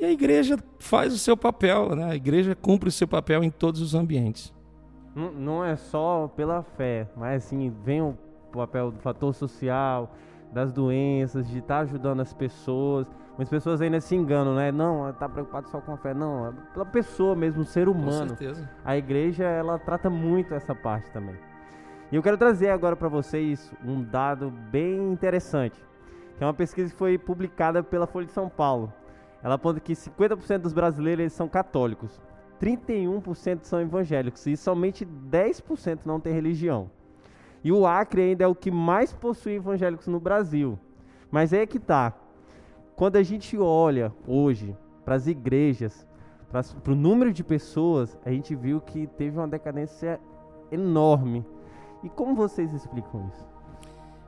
E 0.00 0.04
a 0.06 0.10
igreja 0.10 0.58
faz 0.78 1.12
o 1.12 1.18
seu 1.18 1.36
papel, 1.36 1.94
né? 1.94 2.04
A 2.04 2.16
igreja 2.16 2.54
cumpre 2.54 2.88
o 2.88 2.92
seu 2.92 3.06
papel 3.06 3.44
em 3.44 3.50
todos 3.50 3.82
os 3.82 3.94
ambientes. 3.94 4.50
Não, 5.14 5.30
não 5.30 5.64
é 5.64 5.76
só 5.76 6.26
pela 6.34 6.62
fé, 6.62 7.06
mas 7.14 7.44
assim, 7.44 7.70
vem 7.84 8.00
o 8.00 8.16
papel 8.50 8.92
do 8.92 8.98
fator 9.00 9.34
social, 9.34 10.10
das 10.50 10.72
doenças, 10.72 11.46
de 11.46 11.58
estar 11.58 11.76
tá 11.76 11.80
ajudando 11.80 12.20
as 12.20 12.32
pessoas. 12.32 13.06
Muitas 13.36 13.50
pessoas 13.50 13.82
ainda 13.82 14.00
se 14.00 14.16
enganam, 14.16 14.54
né? 14.54 14.72
Não, 14.72 15.12
tá 15.12 15.28
preocupado 15.28 15.68
só 15.68 15.82
com 15.82 15.92
a 15.92 15.98
fé. 15.98 16.14
Não, 16.14 16.48
é 16.48 16.52
pela 16.72 16.86
pessoa 16.86 17.36
mesmo, 17.36 17.60
o 17.60 17.64
ser 17.66 17.86
humano. 17.86 18.30
Com 18.30 18.36
certeza. 18.36 18.70
A 18.82 18.96
igreja, 18.96 19.44
ela 19.44 19.78
trata 19.78 20.08
muito 20.08 20.54
essa 20.54 20.74
parte 20.74 21.10
também. 21.10 21.36
E 22.10 22.16
eu 22.16 22.22
quero 22.22 22.38
trazer 22.38 22.70
agora 22.70 22.96
para 22.96 23.08
vocês 23.08 23.70
um 23.84 24.02
dado 24.02 24.50
bem 24.70 25.12
interessante, 25.12 25.78
que 26.38 26.42
é 26.42 26.46
uma 26.46 26.54
pesquisa 26.54 26.90
que 26.90 26.96
foi 26.96 27.18
publicada 27.18 27.82
pela 27.82 28.06
Folha 28.06 28.24
de 28.24 28.32
São 28.32 28.48
Paulo. 28.48 28.90
Ela 29.42 29.54
aponta 29.54 29.80
que 29.80 29.92
50% 29.92 30.58
dos 30.58 30.72
brasileiros 30.72 31.32
são 31.32 31.48
católicos, 31.48 32.20
31% 32.60 33.60
são 33.62 33.80
evangélicos 33.80 34.46
e 34.46 34.56
somente 34.56 35.06
10% 35.06 36.00
não 36.04 36.20
tem 36.20 36.32
religião. 36.32 36.90
E 37.64 37.72
o 37.72 37.86
Acre 37.86 38.22
ainda 38.22 38.44
é 38.44 38.46
o 38.46 38.54
que 38.54 38.70
mais 38.70 39.12
possui 39.12 39.54
evangélicos 39.54 40.06
no 40.06 40.20
Brasil. 40.20 40.78
Mas 41.30 41.52
é 41.52 41.66
que 41.66 41.78
tá. 41.78 42.14
Quando 42.96 43.16
a 43.16 43.22
gente 43.22 43.56
olha 43.58 44.12
hoje 44.26 44.76
para 45.04 45.14
as 45.14 45.26
igrejas, 45.26 46.06
para 46.50 46.92
o 46.92 46.96
número 46.96 47.32
de 47.32 47.44
pessoas, 47.44 48.18
a 48.24 48.30
gente 48.30 48.54
viu 48.54 48.80
que 48.80 49.06
teve 49.06 49.38
uma 49.38 49.48
decadência 49.48 50.20
enorme. 50.70 51.44
E 52.02 52.08
como 52.08 52.34
vocês 52.34 52.72
explicam 52.72 53.28
isso? 53.28 53.46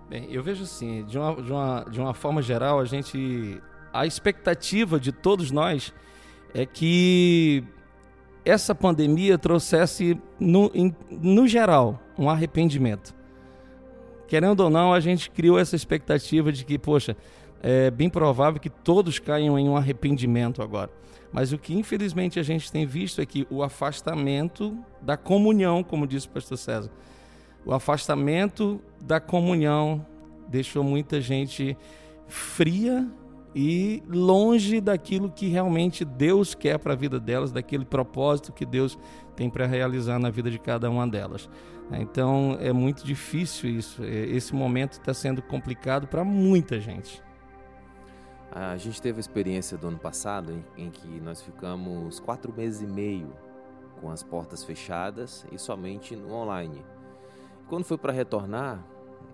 Bem, 0.09 0.31
eu 0.31 0.43
vejo 0.43 0.65
assim, 0.65 1.05
de 1.05 1.19
uma, 1.19 1.35
de 1.35 1.53
uma, 1.53 1.85
de 1.91 2.01
uma 2.01 2.15
forma 2.15 2.43
geral, 2.43 2.79
a 2.79 2.85
gente. 2.85 3.61
A 3.93 4.07
expectativa 4.07 4.99
de 4.99 5.13
todos 5.13 5.51
nós 5.51 5.93
é 6.55 6.65
que 6.65 7.63
essa 8.45 8.75
pandemia 8.75 9.39
trouxesse, 9.39 10.19
no, 10.41 10.71
em, 10.75 10.95
no 11.11 11.47
geral, 11.47 12.01
um 12.19 12.29
arrependimento. 12.29 13.15
Querendo 14.27 14.61
ou 14.61 14.71
não, 14.71 14.93
a 14.93 15.01
gente 15.01 15.31
criou 15.31 15.59
essa 15.59 15.77
expectativa 15.77 16.51
de 16.51 16.65
que, 16.65 16.79
poxa, 16.79 17.17
é 17.63 17.91
bem 17.91 18.09
provável 18.09 18.61
que 18.61 18.71
todos 18.71 19.19
caiam 19.19 19.59
em 19.59 19.69
um 19.69 19.77
arrependimento 19.77 20.63
agora. 20.63 20.91
Mas 21.31 21.53
o 21.53 21.59
que 21.59 21.75
infelizmente 21.75 22.41
a 22.41 22.43
gente 22.43 22.71
tem 22.71 22.85
visto 22.85 23.21
é 23.21 23.27
que 23.27 23.47
o 23.49 23.63
afastamento 23.63 24.77
da 25.01 25.17
comunhão, 25.17 25.83
como 25.83 26.07
disse 26.07 26.27
o 26.27 26.31
pastor 26.31 26.59
César, 26.59 26.91
o 27.65 27.73
afastamento 27.73 28.81
da 29.01 29.21
comunhão 29.21 30.05
deixou 30.49 30.83
muita 30.83 31.21
gente 31.21 31.77
fria 32.27 33.07
e 33.55 34.03
longe 34.09 34.81
daquilo 34.81 35.31
que 35.31 35.49
realmente 35.49 36.05
Deus 36.05 36.55
quer 36.55 36.79
para 36.79 36.95
a 36.95 36.97
vida 36.97 37.21
delas, 37.21 37.53
daquele 37.53 37.85
propósito 37.85 38.53
que 38.53 38.65
Deus 38.65 38.99
tem 39.37 39.51
para 39.51 39.67
realizar 39.67 40.19
na 40.19 40.31
vida 40.31 40.51
de 40.51 40.59
cada 40.59 40.91
uma 40.91 41.07
delas. 41.07 41.49
Então 41.91 42.57
é 42.61 42.73
muito 42.73 43.05
difícil 43.05 43.71
isso. 43.71 44.03
Esse 44.05 44.55
momento 44.55 44.93
está 44.93 45.13
sendo 45.13 45.43
complicado 45.43 46.07
para 46.07 46.25
muita 46.25 46.81
gente. 46.81 47.23
A 48.51 48.77
gente 48.77 49.01
teve 49.01 49.19
a 49.19 49.21
experiência 49.21 49.79
do 49.79 49.89
ano 49.89 49.99
passado 49.99 50.53
em, 50.53 50.85
em 50.85 50.91
que 50.91 51.09
nós 51.21 51.41
ficamos 51.41 52.21
quatro 52.21 52.53
meses 52.55 52.83
e 52.83 52.87
meio 52.87 53.33
com 54.01 54.11
as 54.11 54.23
portas 54.23 54.63
fechadas 54.65 55.47
e 55.51 55.59
somente 55.59 56.15
no 56.15 56.35
online. 56.35 56.85
Quando 57.69 57.85
foi 57.85 57.97
para 57.97 58.13
retornar, 58.13 58.85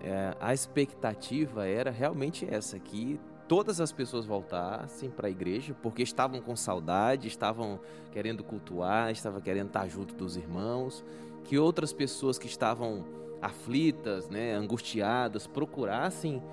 é, 0.01 0.33
a 0.39 0.53
expectativa 0.53 1.67
era 1.67 1.91
realmente 1.91 2.47
essa, 2.49 2.79
que 2.79 3.19
todas 3.49 3.81
as 3.81 3.91
pessoas 3.91 4.27
voltassem 4.27 5.09
para 5.09 5.27
a 5.27 5.31
igreja, 5.31 5.75
porque 5.81 6.03
estavam 6.03 6.39
com 6.39 6.55
saudade, 6.55 7.27
estavam 7.27 7.79
querendo 8.11 8.43
cultuar, 8.43 9.11
estavam 9.11 9.41
querendo 9.41 9.67
estar 9.67 9.87
junto 9.87 10.13
dos 10.13 10.37
irmãos, 10.37 11.03
que 11.43 11.57
outras 11.57 11.91
pessoas 11.91 12.37
que 12.37 12.45
estavam 12.45 13.03
aflitas, 13.41 14.29
né, 14.29 14.53
angustiadas, 14.53 15.47
procurassem 15.47 16.43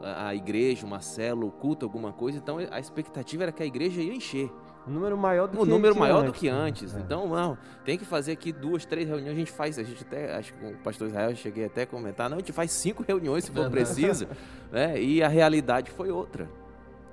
a, 0.00 0.34
igreja, 0.34 0.86
uma 0.86 1.00
célula, 1.00 1.46
o 1.46 1.52
culto, 1.52 1.84
alguma 1.84 2.12
coisa. 2.12 2.38
Então 2.38 2.56
a 2.70 2.80
expectativa 2.80 3.42
era 3.42 3.52
que 3.52 3.62
a 3.62 3.66
igreja 3.66 4.00
ia 4.00 4.14
encher. 4.14 4.50
Um 4.86 4.92
número 4.92 5.16
maior 5.16 5.48
do 5.48 5.58
um 5.58 5.64
que 5.64 5.68
número 5.70 5.96
maior 5.96 6.20
antes. 6.20 6.32
do 6.32 6.38
que 6.38 6.48
antes. 6.48 6.94
É. 6.94 7.00
Então, 7.00 7.26
não, 7.28 7.58
tem 7.84 7.98
que 7.98 8.04
fazer 8.04 8.32
aqui 8.32 8.52
duas, 8.52 8.84
três 8.84 9.08
reuniões. 9.08 9.32
A 9.32 9.38
gente 9.38 9.50
faz, 9.50 9.78
a 9.78 9.82
gente 9.82 10.02
até, 10.02 10.36
acho 10.36 10.54
que 10.54 10.60
com 10.60 10.70
o 10.70 10.76
pastor 10.78 11.08
Israel 11.08 11.30
eu 11.30 11.36
cheguei 11.36 11.64
até 11.64 11.82
a 11.82 11.86
comentar, 11.86 12.30
não, 12.30 12.36
a 12.36 12.40
gente 12.40 12.52
faz 12.52 12.70
cinco 12.70 13.02
reuniões 13.02 13.44
se 13.44 13.50
for 13.50 13.68
Verdade. 13.68 13.74
preciso. 13.74 14.28
né? 14.70 15.00
E 15.00 15.22
a 15.22 15.28
realidade 15.28 15.90
foi 15.90 16.10
outra, 16.10 16.48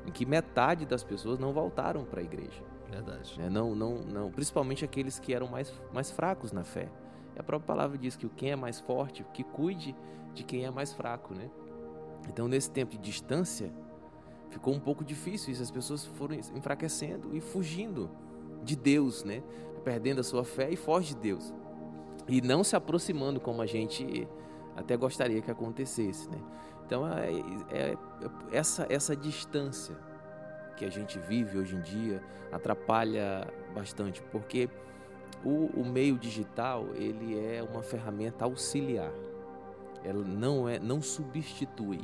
em 0.05 0.11
que 0.11 0.25
metade 0.25 0.85
das 0.85 1.03
pessoas 1.03 1.39
não 1.39 1.51
voltaram 1.51 2.05
para 2.05 2.21
a 2.21 2.23
igreja. 2.23 2.61
Verdade. 2.89 3.39
né? 3.39 3.49
Não, 3.49 3.73
não, 3.73 3.95
não, 4.03 4.31
principalmente 4.31 4.85
aqueles 4.85 5.19
que 5.19 5.33
eram 5.33 5.47
mais, 5.47 5.73
mais 5.91 6.11
fracos 6.11 6.51
na 6.51 6.63
fé. 6.63 6.89
E 7.35 7.39
a 7.39 7.43
própria 7.43 7.67
palavra 7.67 7.97
diz 7.97 8.15
que 8.15 8.27
o 8.27 8.29
quem 8.29 8.51
é 8.51 8.55
mais 8.55 8.79
forte, 8.79 9.25
que 9.33 9.43
cuide 9.43 9.95
de 10.33 10.43
quem 10.43 10.65
é 10.65 10.69
mais 10.69 10.93
fraco, 10.93 11.33
né? 11.33 11.49
Então, 12.29 12.47
nesse 12.47 12.69
tempo 12.69 12.91
de 12.91 12.99
distância, 12.99 13.71
ficou 14.53 14.73
um 14.73 14.79
pouco 14.79 15.03
difícil 15.03 15.51
isso. 15.51 15.61
As 15.61 15.71
pessoas 15.71 16.05
foram 16.05 16.35
enfraquecendo 16.35 17.35
e 17.35 17.41
fugindo 17.41 18.09
de 18.63 18.75
Deus, 18.75 19.23
né? 19.23 19.43
Perdendo 19.83 20.19
a 20.19 20.23
sua 20.23 20.43
fé 20.43 20.69
e 20.69 20.75
foge 20.75 21.13
de 21.13 21.21
Deus. 21.21 21.53
E 22.27 22.41
não 22.41 22.63
se 22.63 22.75
aproximando 22.75 23.39
como 23.39 23.61
a 23.61 23.65
gente 23.65 24.27
até 24.75 24.95
gostaria 24.95 25.41
que 25.41 25.51
acontecesse, 25.51 26.29
né? 26.29 26.37
Então, 26.85 27.07
é, 27.07 27.31
é- 27.71 27.91
é- 27.91 27.97
essa, 28.51 28.85
essa 28.89 29.15
distância 29.15 29.95
que 30.77 30.85
a 30.85 30.89
gente 30.89 31.19
vive 31.19 31.57
hoje 31.57 31.75
em 31.75 31.81
dia 31.81 32.21
atrapalha 32.51 33.47
bastante, 33.73 34.21
porque 34.31 34.69
o, 35.43 35.67
o 35.79 35.85
meio 35.85 36.17
digital 36.17 36.87
ele 36.95 37.37
é 37.37 37.61
uma 37.63 37.81
ferramenta 37.81 38.45
auxiliar. 38.45 39.11
Ela 40.03 40.23
não 40.23 40.67
é, 40.67 40.79
não 40.79 41.01
substitui, 41.01 42.01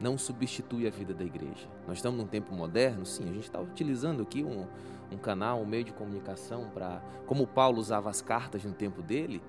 não 0.00 0.16
substitui 0.16 0.86
a 0.86 0.90
vida 0.90 1.12
da 1.12 1.24
igreja. 1.24 1.68
Nós 1.86 1.98
estamos 1.98 2.18
num 2.18 2.26
tempo 2.26 2.54
moderno, 2.54 3.04
sim. 3.04 3.24
A 3.24 3.32
gente 3.32 3.44
está 3.44 3.60
utilizando 3.60 4.22
aqui 4.22 4.42
um, 4.42 4.66
um 5.12 5.18
canal, 5.18 5.60
um 5.60 5.66
meio 5.66 5.84
de 5.84 5.92
comunicação 5.92 6.70
para, 6.72 7.02
como 7.26 7.46
Paulo 7.46 7.78
usava 7.78 8.08
as 8.08 8.22
cartas 8.22 8.64
no 8.64 8.72
tempo 8.72 9.02
dele, 9.02 9.42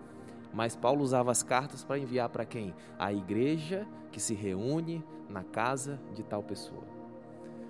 mas 0.54 0.76
Paulo 0.76 1.02
usava 1.02 1.32
as 1.32 1.42
cartas 1.42 1.84
para 1.84 1.98
enviar 1.98 2.28
para 2.30 2.46
quem? 2.46 2.76
A 3.00 3.14
igreja 3.14 3.88
que 4.12 4.20
se 4.20 4.34
reúne 4.34 5.04
na 5.30 5.44
casa 5.44 6.00
de 6.14 6.24
tal 6.24 6.44
pessoa. 6.44 6.84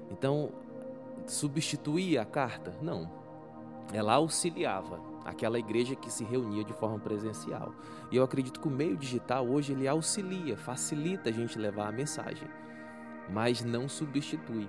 Então, 0.09 0.49
substituir 1.27 2.17
a 2.17 2.25
carta? 2.25 2.73
Não. 2.81 3.09
Ela 3.93 4.13
auxiliava 4.13 4.99
aquela 5.23 5.59
igreja 5.59 5.95
que 5.95 6.11
se 6.11 6.23
reunia 6.23 6.63
de 6.63 6.73
forma 6.73 6.97
presencial. 6.97 7.73
E 8.11 8.15
eu 8.15 8.23
acredito 8.23 8.59
que 8.59 8.67
o 8.67 8.71
meio 8.71 8.97
digital 8.97 9.47
hoje 9.47 9.73
ele 9.73 9.87
auxilia, 9.87 10.57
facilita 10.57 11.29
a 11.29 11.33
gente 11.33 11.59
levar 11.59 11.87
a 11.87 11.91
mensagem, 11.91 12.47
mas 13.31 13.63
não 13.63 13.87
substitui 13.87 14.67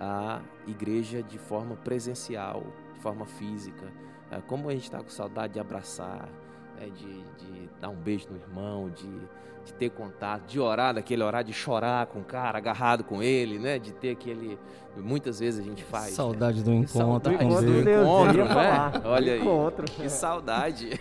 a 0.00 0.40
igreja 0.66 1.22
de 1.22 1.38
forma 1.38 1.76
presencial, 1.76 2.64
de 2.94 3.00
forma 3.00 3.24
física. 3.26 3.86
É, 4.30 4.40
Como 4.46 4.68
a 4.68 4.72
gente 4.72 4.84
está 4.84 4.98
com 4.98 5.08
saudade 5.08 5.54
de 5.54 5.60
abraçar, 5.60 6.28
né, 6.78 6.86
de, 6.94 7.22
de 7.22 7.70
dar 7.80 7.88
um 7.90 7.94
beijo 7.96 8.26
no 8.30 8.36
irmão, 8.36 8.90
de, 8.90 9.08
de 9.64 9.72
ter 9.74 9.90
contato, 9.90 10.46
de 10.46 10.58
orar 10.58 10.94
daquele 10.94 11.22
orar, 11.22 11.44
de 11.44 11.52
chorar 11.52 12.06
com 12.06 12.18
o 12.20 12.24
cara, 12.24 12.58
agarrado 12.58 13.04
com 13.04 13.22
ele, 13.22 13.58
né? 13.58 13.78
De 13.78 13.92
ter 13.92 14.10
aquele. 14.10 14.58
Muitas 14.96 15.40
vezes 15.40 15.60
a 15.60 15.62
gente 15.62 15.82
faz. 15.84 16.06
né? 16.06 16.10
Saudade 16.12 16.62
do 16.62 16.70
Que 16.70 16.76
encontro 16.76 16.98
saudade 16.98 17.36
com 17.36 17.44
do 17.44 17.50
Encontro 17.50 17.70
Deus. 17.72 17.84
Deus, 17.84 18.06
encontro, 18.06 18.32
eu 18.32 18.38
ia 18.38 18.44
né? 18.44 18.54
falar. 18.54 19.02
Olha 19.06 19.32
aí. 19.34 19.40
Encontro. 19.40 19.84
Que 19.86 20.08
saudade. 20.08 21.00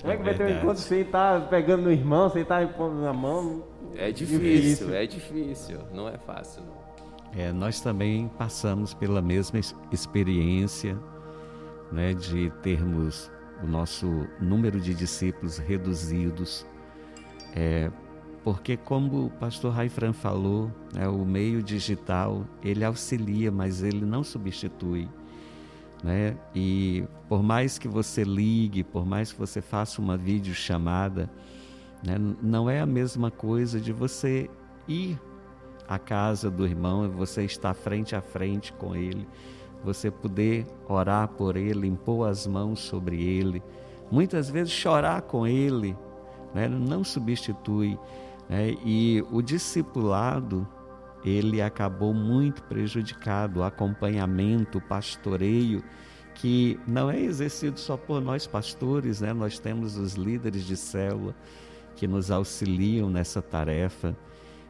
Como 0.00 0.12
é 0.12 0.16
que 0.16 0.22
vai 0.22 0.34
ter 0.34 0.44
um 0.44 0.58
encontro 0.58 0.78
sem 0.82 1.00
estar 1.00 1.48
pegando 1.48 1.82
no 1.84 1.92
irmão, 1.92 2.28
sem 2.30 2.42
estar 2.42 2.66
pondo 2.74 3.00
na 3.00 3.12
mão? 3.12 3.64
É 3.96 4.10
difícil, 4.12 4.94
é 4.94 5.06
difícil. 5.06 5.78
Não 5.92 6.08
é 6.08 6.18
fácil, 6.18 6.62
não. 6.62 6.84
É, 7.36 7.52
nós 7.52 7.80
também 7.80 8.28
passamos 8.38 8.94
pela 8.94 9.20
mesma 9.20 9.58
ex- 9.58 9.74
experiência 9.90 10.96
né, 11.90 12.14
de 12.14 12.50
termos 12.62 13.30
o 13.62 13.66
nosso 13.66 14.26
número 14.40 14.80
de 14.80 14.94
discípulos 14.94 15.58
reduzidos, 15.58 16.66
é, 17.54 17.90
porque 18.42 18.76
como 18.76 19.26
o 19.26 19.30
pastor 19.30 19.72
Raifran 19.72 20.12
falou, 20.12 20.70
né, 20.92 21.08
o 21.08 21.24
meio 21.24 21.62
digital 21.62 22.44
ele 22.62 22.84
auxilia, 22.84 23.50
mas 23.50 23.82
ele 23.82 24.04
não 24.04 24.22
substitui. 24.22 25.08
Né? 26.02 26.36
E 26.54 27.04
por 27.28 27.42
mais 27.42 27.78
que 27.78 27.88
você 27.88 28.22
ligue, 28.22 28.84
por 28.84 29.06
mais 29.06 29.32
que 29.32 29.38
você 29.38 29.62
faça 29.62 30.00
uma 30.02 30.16
videochamada, 30.16 31.30
né, 32.04 32.16
não 32.42 32.68
é 32.68 32.80
a 32.80 32.86
mesma 32.86 33.30
coisa 33.30 33.80
de 33.80 33.92
você 33.92 34.50
ir 34.86 35.18
à 35.88 35.98
casa 35.98 36.50
do 36.50 36.66
irmão, 36.66 37.10
você 37.10 37.44
estar 37.44 37.74
frente 37.74 38.14
a 38.14 38.20
frente 38.20 38.72
com 38.74 38.94
ele, 38.94 39.26
você 39.82 40.10
poder 40.10 40.66
orar 40.88 41.28
por 41.28 41.56
ele, 41.56 41.86
impor 41.86 42.28
as 42.28 42.46
mãos 42.46 42.80
sobre 42.80 43.22
ele, 43.22 43.62
muitas 44.10 44.50
vezes 44.50 44.72
chorar 44.72 45.22
com 45.22 45.46
ele, 45.46 45.96
né, 46.54 46.68
não 46.68 47.02
substitui. 47.02 47.98
né, 48.48 48.74
e 48.84 49.24
o 49.30 49.40
discipulado, 49.40 50.68
ele 51.24 51.62
acabou 51.62 52.12
muito 52.12 52.62
prejudicado, 52.64 53.60
o 53.60 53.62
acompanhamento, 53.62 54.76
o 54.76 54.82
pastoreio, 54.82 55.82
que 56.34 56.78
não 56.86 57.10
é 57.10 57.18
exercido 57.18 57.78
só 57.80 57.96
por 57.96 58.20
nós 58.20 58.46
pastores, 58.46 59.20
né? 59.20 59.32
nós 59.32 59.58
temos 59.58 59.96
os 59.96 60.14
líderes 60.14 60.64
de 60.64 60.76
célula 60.76 61.34
que 61.94 62.06
nos 62.06 62.30
auxiliam 62.30 63.08
nessa 63.08 63.40
tarefa. 63.40 64.16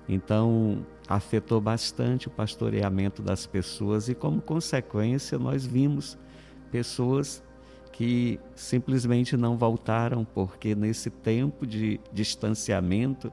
Então, 0.08 0.84
afetou 1.08 1.60
bastante 1.60 2.28
o 2.28 2.30
pastoreamento 2.30 3.22
das 3.22 3.46
pessoas 3.46 4.08
e, 4.08 4.14
como 4.14 4.40
consequência, 4.40 5.38
nós 5.38 5.64
vimos 5.64 6.18
pessoas 6.70 7.42
que 7.92 8.40
simplesmente 8.54 9.37
não 9.37 9.56
voltaram 9.56 10.24
porque 10.24 10.74
nesse 10.74 11.10
tempo 11.10 11.66
de 11.66 12.00
distanciamento, 12.12 13.32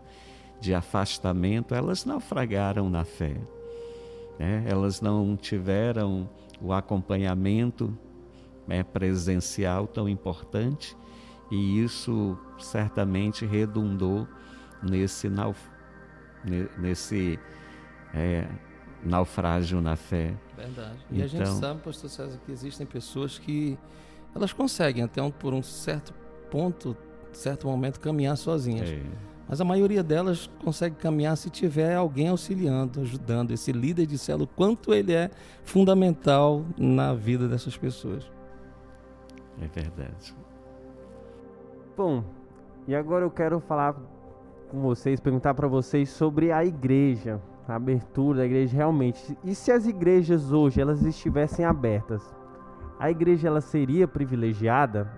de 0.59 0.73
afastamento, 0.73 1.73
elas 1.73 2.05
naufragaram 2.05 2.89
na 2.89 3.03
fé. 3.03 3.35
né? 4.37 4.63
Elas 4.67 5.01
não 5.01 5.35
tiveram 5.35 6.29
o 6.61 6.71
acompanhamento 6.71 7.97
né, 8.67 8.83
presencial 8.83 9.87
tão 9.87 10.07
importante 10.07 10.95
e 11.51 11.83
isso 11.83 12.37
certamente 12.57 13.45
redundou 13.45 14.27
nesse, 14.81 15.29
nauf 15.29 15.59
nesse 16.79 17.37
é, 18.13 18.47
naufrágio 19.03 19.81
na 19.81 19.95
fé. 19.95 20.33
Verdade. 20.57 20.97
E 21.11 21.21
a 21.21 21.27
gente 21.27 21.41
Então- 21.43 21.59
sabe, 21.59 21.81
pastor 21.81 22.09
César, 22.09 22.39
que 22.45 22.51
existem 22.51 22.85
pessoas 22.87 23.37
que 23.37 23.77
elas 24.33 24.53
conseguem 24.53 25.03
até 25.03 25.21
um, 25.21 25.29
por 25.29 25.53
um 25.53 25.61
certo 25.61 26.13
ponto, 26.49 26.95
certo 27.31 27.67
momento, 27.67 27.99
caminhar 27.99 28.37
sozinhas. 28.37 28.89
É, 28.89 29.01
Mas 29.47 29.59
a 29.59 29.65
maioria 29.65 30.01
delas 30.01 30.49
consegue 30.63 30.95
caminhar 30.95 31.35
se 31.35 31.49
tiver 31.49 31.93
alguém 31.95 32.29
auxiliando, 32.29 33.01
ajudando. 33.01 33.51
Esse 33.51 33.73
líder 33.73 34.05
de 34.05 34.17
célula, 34.17 34.47
quanto 34.55 34.93
ele 34.93 35.11
é 35.13 35.29
fundamental 35.65 36.65
na 36.77 37.13
vida 37.13 37.47
dessas 37.49 37.75
pessoas. 37.75 38.23
é 39.61 39.67
verdade. 39.67 40.33
Bom, 42.03 42.23
e 42.87 42.95
agora 42.95 43.23
eu 43.23 43.29
quero 43.29 43.59
falar 43.59 43.93
com 44.71 44.81
vocês, 44.81 45.19
perguntar 45.19 45.53
para 45.53 45.67
vocês 45.67 46.09
sobre 46.09 46.51
a 46.51 46.65
igreja, 46.65 47.39
a 47.67 47.75
abertura 47.75 48.39
da 48.39 48.45
igreja 48.47 48.75
realmente. 48.75 49.37
E 49.43 49.53
se 49.53 49.71
as 49.71 49.85
igrejas 49.85 50.51
hoje 50.51 50.81
elas 50.81 51.03
estivessem 51.03 51.63
abertas, 51.63 52.23
a 52.99 53.11
igreja 53.11 53.47
ela 53.47 53.61
seria 53.61 54.07
privilegiada? 54.07 55.11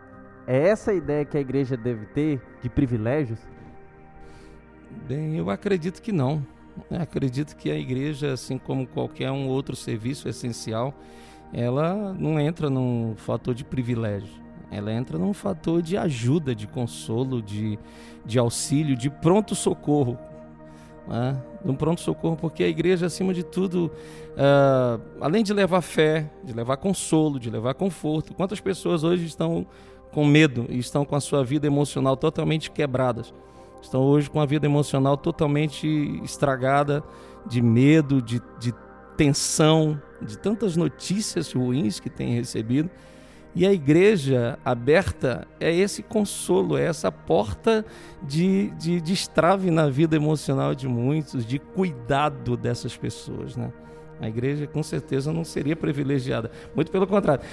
É 0.46 0.68
essa 0.68 0.92
a 0.92 0.94
ideia 0.94 1.24
que 1.24 1.38
a 1.38 1.40
igreja 1.40 1.78
deve 1.78 2.06
ter 2.08 2.42
de 2.62 2.70
privilégios? 2.70 3.40
Bem, 5.08 5.38
eu 5.38 5.50
acredito 5.50 6.02
que 6.02 6.12
não. 6.12 6.46
Eu 6.92 7.02
acredito 7.02 7.56
que 7.56 7.72
a 7.72 7.78
igreja, 7.78 8.34
assim 8.34 8.58
como 8.58 8.86
qualquer 8.86 9.32
um 9.32 9.48
outro 9.48 9.74
serviço 9.74 10.28
essencial, 10.28 10.94
ela 11.54 12.14
não 12.14 12.38
entra 12.38 12.70
num 12.70 13.14
fator 13.16 13.56
de 13.56 13.64
privilégio. 13.64 14.43
Ela 14.76 14.92
entra 14.92 15.18
num 15.18 15.34
fator 15.34 15.82
de 15.82 15.98
ajuda, 15.98 16.54
de 16.56 16.68
consolo, 16.68 17.42
de, 17.42 17.78
de 18.26 18.40
auxílio, 18.40 18.96
de 18.96 19.10
pronto 19.10 19.56
socorro. 19.56 20.18
né, 21.08 21.42
de 21.64 21.72
um 21.72 21.76
pronto-socorro, 21.76 22.36
porque 22.36 22.64
a 22.64 22.68
igreja, 22.68 23.06
acima 23.06 23.34
de 23.34 23.44
tudo, 23.44 23.92
uh, 24.32 25.02
além 25.22 25.44
de 25.44 25.54
levar 25.54 25.82
fé, 25.82 26.30
de 26.44 26.54
levar 26.54 26.78
consolo, 26.78 27.40
de 27.40 27.50
levar 27.50 27.74
conforto, 27.74 28.34
quantas 28.34 28.60
pessoas 28.60 29.04
hoje 29.04 29.26
estão 29.26 29.66
com 30.12 30.26
medo 30.26 30.66
e 30.70 30.78
estão 30.78 31.06
com 31.06 31.16
a 31.16 31.22
sua 31.22 31.44
vida 31.44 31.68
emocional 31.68 32.16
totalmente 32.18 32.70
quebradas? 32.70 33.34
Estão 33.82 34.02
hoje 34.02 34.30
com 34.30 34.40
a 34.40 34.46
vida 34.46 34.66
emocional 34.66 35.18
totalmente 35.18 35.88
estragada, 36.24 37.04
de 37.46 37.62
medo, 37.62 38.22
de, 38.22 38.42
de 38.60 38.74
tensão, 39.18 40.02
de 40.22 40.38
tantas 40.38 40.78
notícias 40.78 41.52
ruins 41.52 42.00
que 42.00 42.10
têm 42.10 42.34
recebido. 42.34 42.90
E 43.56 43.68
a 43.68 43.72
igreja 43.72 44.58
aberta 44.66 45.48
é 45.60 45.72
esse 45.72 46.02
consolo, 46.02 46.76
é 46.76 46.86
essa 46.86 47.12
porta 47.12 47.86
de, 48.22 48.72
de, 48.72 49.00
de 49.00 49.14
estrave 49.14 49.70
na 49.70 49.90
vida 49.90 50.16
emocional 50.16 50.74
de 50.74 50.88
muitos, 50.88 51.46
de 51.46 51.60
cuidado 51.60 52.58
dessas 52.58 52.98
pessoas, 52.98 53.56
né? 53.56 53.72
A 54.20 54.28
igreja 54.28 54.66
com 54.66 54.82
certeza 54.82 55.34
não 55.34 55.44
seria 55.44 55.76
privilegiada. 55.76 56.50
Muito 56.74 56.92
pelo 56.92 57.06
contrário. 57.06 57.44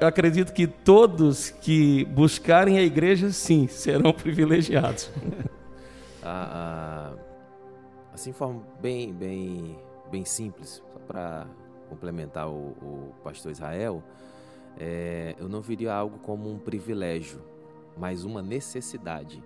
Eu 0.00 0.08
acredito 0.08 0.52
que 0.52 0.66
todos 0.66 1.50
que 1.50 2.04
buscarem 2.06 2.78
a 2.78 2.82
igreja, 2.82 3.30
sim, 3.30 3.66
serão 3.68 4.12
privilegiados. 4.14 5.10
ah, 6.22 7.12
assim, 8.12 8.30
de 8.30 8.36
forma 8.36 8.62
bem, 8.80 9.12
bem, 9.12 9.78
bem 10.10 10.24
simples, 10.24 10.82
só 10.92 10.98
para 11.06 11.46
complementar 11.88 12.48
o, 12.48 12.74
o 12.82 13.14
pastor 13.22 13.52
Israel, 13.52 14.02
é, 14.78 15.34
eu 15.38 15.48
não 15.48 15.60
viria 15.60 15.92
algo 15.92 16.18
como 16.18 16.50
um 16.50 16.58
privilégio, 16.58 17.40
mas 17.96 18.24
uma 18.24 18.42
necessidade 18.42 19.42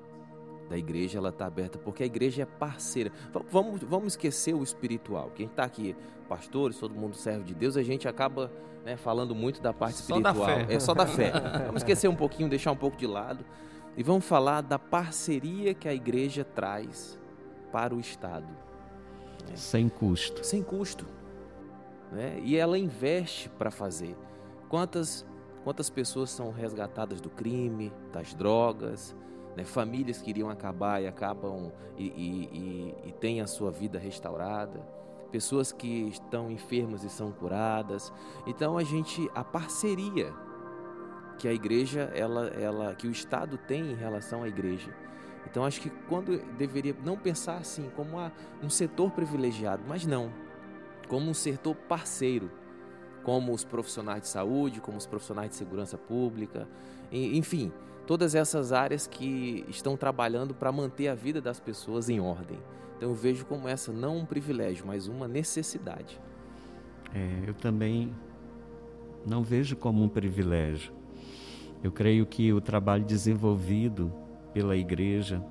da 0.68 0.76
igreja. 0.76 1.18
Ela 1.18 1.30
está 1.30 1.46
aberta 1.46 1.78
porque 1.78 2.02
a 2.02 2.06
igreja 2.06 2.42
é 2.42 2.46
parceira. 2.46 3.12
Vamos, 3.50 3.82
vamos 3.82 4.12
esquecer 4.14 4.54
o 4.54 4.62
espiritual. 4.62 5.30
Quem 5.34 5.46
está 5.46 5.64
aqui, 5.64 5.96
pastores, 6.28 6.78
todo 6.78 6.94
mundo 6.94 7.16
serve 7.16 7.44
de 7.44 7.54
Deus, 7.54 7.76
a 7.76 7.82
gente 7.82 8.08
acaba 8.08 8.50
né, 8.84 8.96
falando 8.96 9.34
muito 9.34 9.60
da 9.60 9.72
parte 9.72 9.98
só 9.98 10.16
espiritual. 10.16 10.66
Da 10.66 10.72
é 10.72 10.80
só 10.80 10.94
da 10.94 11.06
fé. 11.06 11.32
vamos 11.66 11.82
esquecer 11.82 12.08
um 12.08 12.16
pouquinho, 12.16 12.48
deixar 12.48 12.72
um 12.72 12.76
pouco 12.76 12.96
de 12.96 13.06
lado 13.06 13.44
e 13.96 14.02
vamos 14.02 14.24
falar 14.24 14.62
da 14.62 14.78
parceria 14.78 15.74
que 15.74 15.88
a 15.88 15.94
igreja 15.94 16.44
traz 16.44 17.18
para 17.72 17.94
o 17.94 18.00
Estado. 18.00 18.48
Sem 19.54 19.88
custo. 19.88 20.44
Sem 20.44 20.62
custo. 20.62 21.06
Né? 22.12 22.40
E 22.42 22.56
ela 22.56 22.78
investe 22.78 23.48
para 23.48 23.70
fazer. 23.70 24.16
Quantas, 24.70 25.26
quantas 25.64 25.90
pessoas 25.90 26.30
são 26.30 26.52
resgatadas 26.52 27.20
do 27.20 27.28
crime, 27.28 27.92
das 28.12 28.33
drogas, 28.33 29.16
né? 29.56 29.64
famílias 29.64 30.22
que 30.22 30.30
iriam 30.30 30.48
acabar 30.48 31.02
e 31.02 31.09
acabam 31.09 31.72
e, 31.98 32.06
e, 32.06 32.48
e, 33.04 33.09
e 33.09 33.12
têm 33.12 33.40
a 33.40 33.48
sua 33.48 33.72
vida 33.72 33.98
restaurada, 33.98 34.80
pessoas 35.33 35.72
que 35.72 36.09
estão 36.09 36.48
enfermas 36.52 37.02
e 37.02 37.11
são 37.11 37.33
curadas. 37.33 38.12
Então 38.46 38.78
a 38.78 38.85
gente, 38.85 39.28
a 39.35 39.42
parceria 39.42 40.33
que 41.37 41.48
a 41.48 41.52
igreja, 41.52 42.02
ela, 42.14 42.46
ela, 42.48 42.94
que 42.94 43.09
o 43.09 43.11
Estado 43.11 43.59
tem 43.59 43.90
em 43.90 43.94
relação 43.96 44.44
à 44.44 44.48
igreja. 44.48 44.94
Então 45.50 45.64
acho 45.64 45.80
que 45.80 45.90
quando 46.09 46.38
deveria 46.56 46.94
não 47.02 47.16
pensar 47.16 47.56
assim 47.56 47.90
como 47.96 48.18
um 48.62 48.70
setor 48.70 49.11
privilegiado, 49.11 49.83
mas 49.88 50.06
não, 50.06 50.30
como 51.09 51.28
um 51.28 51.35
setor 51.35 51.74
parceiro 51.74 52.52
como 53.22 53.52
os 53.52 53.64
profissionais 53.64 54.22
de 54.22 54.28
saúde, 54.28 54.80
como 54.80 54.96
os 54.98 55.06
profissionais 55.06 55.50
de 55.50 55.56
segurança 55.56 55.98
pública, 55.98 56.66
enfim, 57.12 57.72
todas 58.06 58.35
essas 58.35 58.72
áreas 58.72 59.06
que 59.06 59.64
estão 59.68 59.96
trabalhando 59.96 60.54
para 60.54 60.72
manter 60.72 61.09
a 61.09 61.14
vida 61.14 61.40
das 61.40 61.61
pessoas 61.61 62.09
em 62.09 62.20
ordem. 62.20 62.59
Então 62.96 63.11
eu 63.11 63.14
vejo 63.14 63.44
como 63.46 63.68
essa 63.68 63.92
não 63.92 64.18
um 64.18 64.26
privilégio, 64.26 64.87
mas 64.87 65.09
uma 65.09 65.26
necessidade. 65.26 66.20
É, 67.14 67.48
eu 67.48 67.54
também 67.54 68.14
não 69.26 69.42
vejo 69.42 69.76
como 69.76 70.02
um 70.02 70.09
privilégio. 70.09 70.92
Eu 71.83 71.90
creio 71.90 72.26
que 72.26 72.52
o 72.52 72.61
trabalho 72.61 73.04
desenvolvido 73.04 74.12
pela 74.52 74.76
igreja 74.76 75.42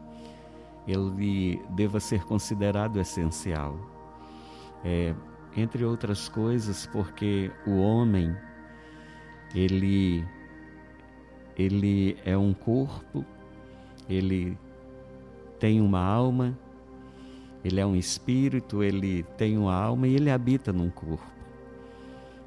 ele 0.87 1.61
deva 1.69 1.99
ser 1.99 2.23
considerado 2.23 2.99
essencial. 2.99 3.77
É, 4.83 5.13
entre 5.55 5.83
outras 5.83 6.29
coisas, 6.29 6.85
porque 6.87 7.51
o 7.65 7.79
homem 7.79 8.35
ele 9.55 10.23
ele 11.57 12.17
é 12.23 12.37
um 12.37 12.53
corpo, 12.53 13.25
ele 14.07 14.55
tem 15.59 15.81
uma 15.81 15.99
alma, 15.99 16.55
ele 17.63 17.79
é 17.81 17.85
um 17.85 17.95
espírito, 17.95 18.81
ele 18.81 19.23
tem 19.37 19.57
uma 19.57 19.75
alma 19.75 20.07
e 20.07 20.15
ele 20.15 20.31
habita 20.31 20.71
num 20.71 20.89
corpo. 20.89 21.27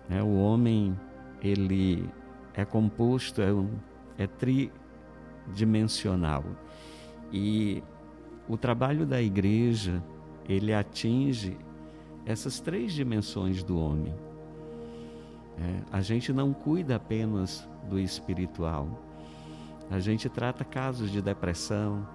É, 0.09 0.23
o 0.23 0.35
homem 0.37 0.99
ele 1.43 2.09
é 2.55 2.65
composto, 2.65 3.43
é, 3.43 3.53
um, 3.53 3.69
é 4.17 4.27
tridimensional 4.27 6.43
e 7.31 7.85
o 8.49 8.57
trabalho 8.57 9.05
da 9.07 9.21
igreja 9.21 10.03
ele 10.49 10.73
atinge 10.73 11.59
essas 12.25 12.61
três 12.61 12.93
dimensões 12.93 13.63
do 13.63 13.79
homem. 13.79 14.15
É, 15.59 15.83
a 15.93 16.01
gente 16.01 16.33
não 16.33 16.53
cuida 16.53 16.97
apenas 16.97 17.69
do 17.89 17.99
espiritual. 17.99 18.89
A 19.91 19.99
gente 19.99 20.29
trata 20.29 20.65
casos 20.65 21.11
de 21.11 21.21
depressão, 21.21 22.07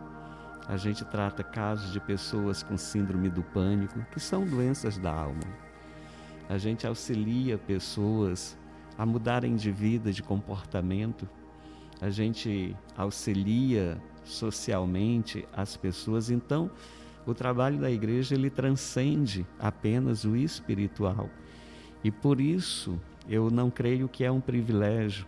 a 0.67 0.76
gente 0.76 1.06
trata 1.06 1.43
casos 1.43 1.93
de 1.93 2.00
pessoas 2.00 2.63
com 2.63 2.78
síndrome 2.78 3.30
do 3.30 3.43
pânico, 3.43 4.04
que 4.12 4.20
são 4.20 4.46
doenças 4.46 4.98
da 4.98 5.13
alma. 5.13 5.43
A 6.50 6.58
gente 6.58 6.88
auxilia 6.88 7.58
pessoas 7.58 8.58
a 8.98 9.06
mudarem 9.06 9.56
de 9.56 9.72
vida, 9.72 10.12
de 10.12 10.24
comportamento. 10.24 11.28
A 12.02 12.10
gente 12.10 12.76
auxilia 12.98 14.02
socialmente 14.24 15.48
as 15.54 15.78
pessoas. 15.78 16.30
Então, 16.30 16.72
o 17.28 17.34
trabalho 17.34 17.78
da 17.78 17.92
igreja 17.92 18.36
ele 18.36 18.50
transcende 18.50 19.46
apenas 19.60 20.24
o 20.24 20.36
espiritual. 20.36 21.30
E 22.02 22.10
por 22.10 22.40
isso 22.40 22.98
eu 23.28 23.52
não 23.52 23.70
creio 23.70 24.08
que 24.08 24.24
é 24.24 24.32
um 24.32 24.40
privilégio. 24.40 25.28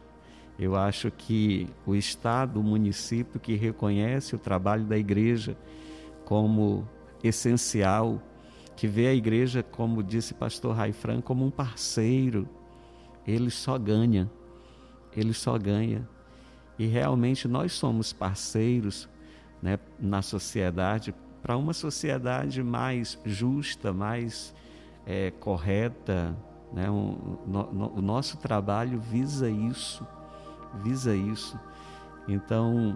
Eu 0.57 0.77
acho 0.77 1.11
que 1.11 1.67
o 1.85 1.93
Estado, 1.93 2.59
o 2.59 2.63
município 2.63 3.39
que 3.39 3.55
reconhece 3.55 4.33
o 4.33 4.39
trabalho 4.39 4.85
da 4.85 4.97
igreja 4.97 5.57
como 6.23 6.87
essencial, 7.21 8.21
que 8.77 8.87
vê 8.87 9.07
a 9.07 9.13
igreja, 9.13 9.61
como 9.61 10.01
disse 10.01 10.33
pastor 10.33 10.75
Raifran, 10.75 11.19
como 11.19 11.45
um 11.45 11.51
parceiro, 11.51 12.47
ele 13.27 13.51
só 13.51 13.77
ganha. 13.77 14.31
Ele 15.15 15.33
só 15.33 15.57
ganha. 15.57 16.07
E 16.77 16.85
realmente 16.85 17.45
nós 17.45 17.73
somos 17.73 18.13
parceiros 18.13 19.09
né, 19.61 19.77
na 19.99 20.21
sociedade 20.21 21.13
para 21.41 21.57
uma 21.57 21.73
sociedade 21.73 22.61
mais 22.63 23.17
justa, 23.25 23.93
mais 23.93 24.53
é, 25.05 25.31
correta. 25.31 26.35
Né? 26.71 26.89
Um, 26.89 27.37
no, 27.47 27.93
o 27.95 28.01
nosso 28.01 28.37
trabalho 28.37 28.99
visa 28.99 29.49
isso, 29.49 30.05
visa 30.83 31.15
isso. 31.15 31.59
Então, 32.27 32.95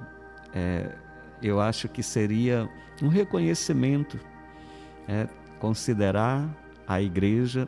é, 0.54 0.96
eu 1.42 1.60
acho 1.60 1.90
que 1.90 2.04
seria 2.04 2.70
um 3.02 3.08
reconhecimento, 3.08 4.20
é, 5.08 5.28
considerar 5.60 6.48
a 6.88 7.02
igreja 7.02 7.68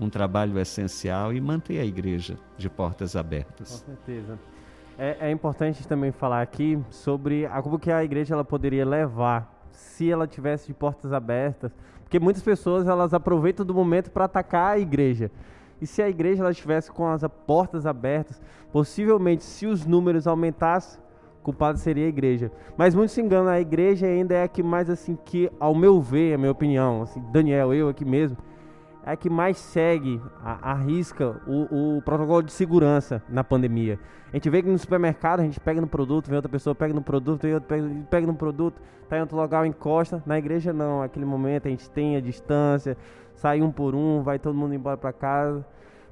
um 0.00 0.08
trabalho 0.08 0.58
essencial 0.58 1.32
e 1.32 1.40
manter 1.40 1.78
a 1.78 1.84
igreja 1.84 2.38
de 2.56 2.70
portas 2.70 3.14
abertas. 3.14 3.84
Com 3.84 3.92
certeza. 3.92 4.38
É, 4.98 5.28
é 5.28 5.30
importante 5.30 5.86
também 5.86 6.10
falar 6.10 6.40
aqui 6.40 6.82
sobre 6.90 7.46
como 7.62 7.78
que 7.78 7.90
a 7.90 8.02
igreja 8.02 8.34
ela 8.34 8.44
poderia 8.44 8.84
levar 8.84 9.59
se 9.80 10.10
ela 10.10 10.26
tivesse 10.26 10.66
de 10.66 10.74
portas 10.74 11.12
abertas, 11.12 11.72
porque 12.02 12.20
muitas 12.20 12.42
pessoas 12.42 12.86
elas 12.86 13.14
aproveitam 13.14 13.64
do 13.64 13.74
momento 13.74 14.10
para 14.10 14.24
atacar 14.24 14.74
a 14.74 14.78
igreja. 14.78 15.30
E 15.80 15.86
se 15.86 16.02
a 16.02 16.08
igreja 16.08 16.42
ela 16.42 16.50
estivesse 16.50 16.90
com 16.92 17.06
as 17.06 17.22
portas 17.46 17.86
abertas, 17.86 18.40
possivelmente 18.72 19.42
se 19.42 19.66
os 19.66 19.86
números 19.86 20.26
aumentassem, 20.26 21.00
culpado 21.42 21.78
seria 21.78 22.04
a 22.04 22.08
igreja. 22.08 22.52
Mas 22.76 22.94
muitos 22.94 23.14
se 23.14 23.20
enganam, 23.22 23.50
a 23.50 23.60
igreja 23.60 24.06
ainda 24.06 24.34
é 24.34 24.42
a 24.42 24.48
que 24.48 24.62
mais 24.62 24.90
assim 24.90 25.16
que, 25.24 25.50
ao 25.58 25.74
meu 25.74 26.00
ver, 26.00 26.34
a 26.34 26.38
minha 26.38 26.52
opinião, 26.52 27.02
assim, 27.02 27.22
Daniel, 27.32 27.72
eu 27.72 27.88
aqui 27.88 28.04
mesmo, 28.04 28.36
é 29.04 29.12
a 29.12 29.16
que 29.16 29.30
mais 29.30 29.56
segue, 29.56 30.20
arrisca 30.42 31.40
o, 31.46 31.96
o, 31.96 32.02
protocolo 32.02 32.42
de 32.42 32.52
segurança 32.52 33.22
na 33.28 33.42
pandemia. 33.42 33.98
A 34.32 34.36
gente 34.36 34.50
vê 34.50 34.62
que 34.62 34.68
no 34.68 34.78
supermercado 34.78 35.40
a 35.40 35.42
gente 35.42 35.58
pega 35.58 35.80
no 35.80 35.86
produto, 35.86 36.26
vem 36.26 36.36
outra 36.36 36.50
pessoa, 36.50 36.74
pega 36.74 36.92
no 36.92 37.02
produto, 37.02 37.42
vem 37.42 37.54
outro, 37.54 37.68
pega, 37.68 37.88
pega 38.10 38.26
no 38.26 38.34
produto, 38.34 38.80
tá 39.08 39.16
em 39.16 39.20
outro 39.20 39.40
lugar, 39.40 39.66
encosta. 39.66 40.22
Na 40.26 40.38
igreja 40.38 40.72
não, 40.72 41.02
aquele 41.02 41.24
momento 41.24 41.66
a 41.66 41.70
gente 41.70 41.88
tem 41.90 42.16
a 42.16 42.20
distância, 42.20 42.96
sai 43.34 43.62
um 43.62 43.72
por 43.72 43.94
um, 43.94 44.22
vai 44.22 44.38
todo 44.38 44.54
mundo 44.54 44.74
embora 44.74 44.96
para 44.96 45.12
casa, 45.12 45.66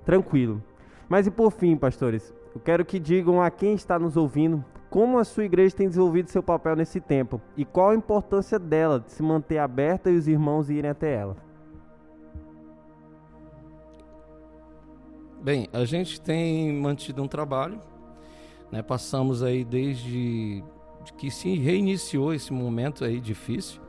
tranquilo. 0.05 0.63
Mas 1.09 1.27
e 1.27 1.31
por 1.31 1.53
fim, 1.53 1.77
pastores, 1.77 2.35
eu 2.55 2.61
quero 2.61 2.85
que 2.85 2.99
digam 2.99 3.41
a 3.41 3.51
quem 3.51 3.75
está 3.75 3.99
nos 3.99 4.17
ouvindo, 4.17 4.65
como 4.91 5.19
a 5.19 5.25
sua 5.25 5.45
igreja 5.45 5.77
tem 5.77 5.89
desenvolvido 5.89 6.31
seu 6.31 6.43
papel 6.43 6.75
nesse 6.75 7.01
tempo 7.01 7.41
e 7.57 7.65
qual 7.65 7.91
a 7.91 7.95
importância 7.95 8.59
dela 8.59 8.99
de 8.99 9.13
se 9.13 9.23
manter 9.23 9.59
aberta 9.59 10.11
e 10.11 10.17
os 10.17 10.27
irmãos 10.27 10.71
irem 10.71 10.91
até 10.91 11.15
ela. 11.15 11.48
Bem, 15.43 15.69
a 15.73 15.85
gente 15.85 16.21
tem 16.21 16.73
mantido 16.73 17.23
um 17.23 17.29
trabalho, 17.29 17.81
né? 18.71 18.83
Passamos 18.83 19.43
aí 19.43 19.65
desde 19.65 20.63
que 21.17 21.31
se 21.31 21.57
reiniciou 21.57 22.35
esse 22.35 22.53
momento 22.53 23.05
aí 23.05 23.21
difícil. 23.21 23.81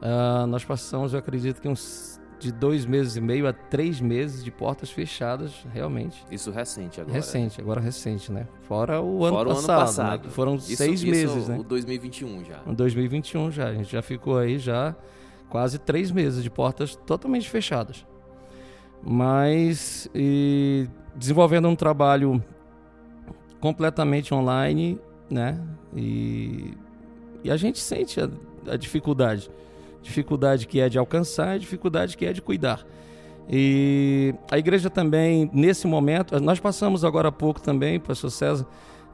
Uh, 0.00 0.46
nós 0.46 0.64
passamos, 0.64 1.12
eu 1.12 1.18
acredito 1.18 1.60
que 1.60 1.68
uns 1.68 2.20
de 2.38 2.52
dois 2.52 2.84
meses 2.84 3.16
e 3.16 3.20
meio 3.20 3.48
a 3.48 3.52
três 3.52 4.00
meses 4.00 4.44
de 4.44 4.50
portas 4.50 4.90
fechadas, 4.90 5.66
realmente. 5.72 6.22
Isso 6.30 6.50
recente 6.50 7.00
agora. 7.00 7.14
Recente, 7.14 7.60
agora 7.60 7.80
recente, 7.80 8.30
né? 8.30 8.46
Fora 8.62 9.00
o 9.00 9.24
ano 9.24 9.36
Fora 9.36 9.48
passado, 9.48 9.68
o 9.68 9.72
ano 9.72 9.86
passado. 9.86 10.24
Né? 10.24 10.30
foram 10.30 10.54
isso, 10.56 10.76
seis 10.76 11.02
isso 11.02 11.10
meses, 11.10 11.48
né? 11.48 11.58
O 11.58 11.62
2021 11.62 12.44
já. 12.44 12.60
Em 12.66 12.74
2021 12.74 13.50
já, 13.50 13.68
a 13.68 13.74
gente 13.74 13.90
já 13.90 14.02
ficou 14.02 14.36
aí 14.36 14.58
já 14.58 14.94
quase 15.48 15.78
três 15.78 16.10
meses 16.10 16.42
de 16.42 16.50
portas 16.50 16.96
totalmente 16.96 17.48
fechadas. 17.48 18.04
Mas 19.06 20.08
desenvolvendo 21.14 21.68
um 21.68 21.76
trabalho 21.76 22.42
completamente 23.60 24.32
online, 24.34 24.98
né? 25.30 25.60
E, 25.94 26.74
e 27.42 27.50
a 27.50 27.56
gente 27.56 27.78
sente 27.78 28.20
a, 28.20 28.28
a 28.66 28.76
dificuldade 28.76 29.50
dificuldade 30.04 30.66
que 30.68 30.80
é 30.80 30.88
de 30.88 30.98
alcançar 30.98 31.58
dificuldade 31.58 32.16
que 32.16 32.26
é 32.26 32.32
de 32.32 32.42
cuidar. 32.42 32.86
E 33.48 34.34
a 34.50 34.58
igreja 34.58 34.88
também, 34.88 35.50
nesse 35.52 35.86
momento, 35.86 36.38
nós 36.40 36.60
passamos 36.60 37.04
agora 37.04 37.28
há 37.28 37.32
pouco 37.32 37.60
também, 37.60 37.98
pastor 37.98 38.30
César, 38.30 38.66